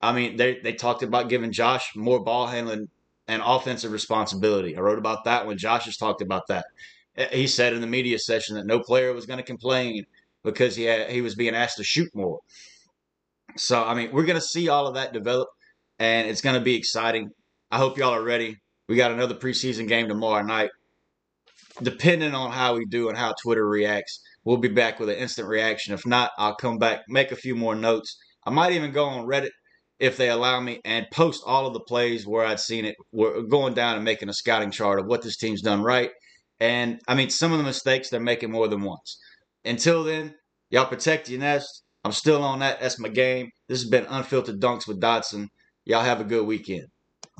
I 0.00 0.12
mean, 0.12 0.36
they 0.36 0.60
they 0.60 0.72
talked 0.72 1.02
about 1.02 1.28
giving 1.28 1.52
Josh 1.52 1.92
more 1.96 2.22
ball 2.22 2.46
handling 2.46 2.88
and 3.28 3.42
offensive 3.44 3.92
responsibility. 3.92 4.76
I 4.76 4.80
wrote 4.80 4.98
about 4.98 5.24
that 5.24 5.46
when 5.46 5.58
Josh 5.58 5.84
has 5.84 5.96
talked 5.96 6.22
about 6.22 6.48
that. 6.48 6.66
Eh, 7.16 7.28
he 7.32 7.46
said 7.46 7.72
in 7.72 7.80
the 7.80 7.86
media 7.86 8.18
session 8.18 8.56
that 8.56 8.66
no 8.66 8.80
player 8.80 9.12
was 9.12 9.26
going 9.26 9.38
to 9.38 9.44
complain 9.44 10.04
because 10.42 10.74
he 10.76 10.84
had, 10.84 11.10
he 11.10 11.20
was 11.20 11.34
being 11.34 11.54
asked 11.54 11.76
to 11.76 11.84
shoot 11.84 12.14
more. 12.14 12.40
So 13.56 13.82
I 13.82 13.94
mean, 13.94 14.10
we're 14.12 14.24
going 14.24 14.40
to 14.40 14.44
see 14.44 14.68
all 14.68 14.86
of 14.86 14.94
that 14.94 15.12
develop, 15.12 15.48
and 15.98 16.28
it's 16.28 16.40
going 16.40 16.56
to 16.56 16.64
be 16.64 16.76
exciting. 16.76 17.30
I 17.70 17.78
hope 17.78 17.98
y'all 17.98 18.14
are 18.14 18.22
ready. 18.22 18.56
We 18.88 18.96
got 18.96 19.12
another 19.12 19.34
preseason 19.34 19.86
game 19.86 20.08
tomorrow 20.08 20.42
night. 20.42 20.70
Depending 21.82 22.34
on 22.34 22.52
how 22.52 22.76
we 22.76 22.84
do 22.84 23.08
and 23.08 23.16
how 23.16 23.34
Twitter 23.42 23.66
reacts, 23.66 24.20
we'll 24.44 24.58
be 24.58 24.68
back 24.68 25.00
with 25.00 25.08
an 25.08 25.16
instant 25.16 25.48
reaction. 25.48 25.94
If 25.94 26.06
not, 26.06 26.30
I'll 26.38 26.54
come 26.54 26.78
back, 26.78 27.00
make 27.08 27.32
a 27.32 27.36
few 27.36 27.54
more 27.54 27.74
notes. 27.74 28.16
I 28.46 28.50
might 28.50 28.72
even 28.72 28.92
go 28.92 29.04
on 29.04 29.26
Reddit 29.26 29.50
if 29.98 30.16
they 30.16 30.30
allow 30.30 30.60
me 30.60 30.80
and 30.84 31.06
post 31.12 31.42
all 31.46 31.66
of 31.66 31.74
the 31.74 31.80
plays 31.80 32.26
where 32.26 32.44
I'd 32.44 32.60
seen 32.60 32.84
it. 32.84 32.96
We're 33.12 33.42
going 33.42 33.74
down 33.74 33.96
and 33.96 34.04
making 34.04 34.28
a 34.28 34.34
scouting 34.34 34.70
chart 34.70 34.98
of 34.98 35.06
what 35.06 35.22
this 35.22 35.36
team's 35.36 35.62
done 35.62 35.82
right. 35.82 36.10
And 36.58 37.00
I 37.06 37.14
mean, 37.14 37.30
some 37.30 37.52
of 37.52 37.58
the 37.58 37.64
mistakes 37.64 38.10
they're 38.10 38.20
making 38.20 38.50
more 38.50 38.68
than 38.68 38.82
once. 38.82 39.18
Until 39.64 40.04
then, 40.04 40.34
y'all 40.70 40.86
protect 40.86 41.28
your 41.28 41.40
nest. 41.40 41.82
I'm 42.04 42.12
still 42.12 42.42
on 42.42 42.60
that. 42.60 42.80
That's 42.80 42.98
my 42.98 43.08
game. 43.08 43.50
This 43.68 43.80
has 43.82 43.90
been 43.90 44.06
Unfiltered 44.08 44.60
Dunks 44.60 44.88
with 44.88 45.00
Dotson. 45.00 45.48
Y'all 45.84 46.02
have 46.02 46.20
a 46.20 46.24
good 46.24 46.46
weekend. 46.46 46.86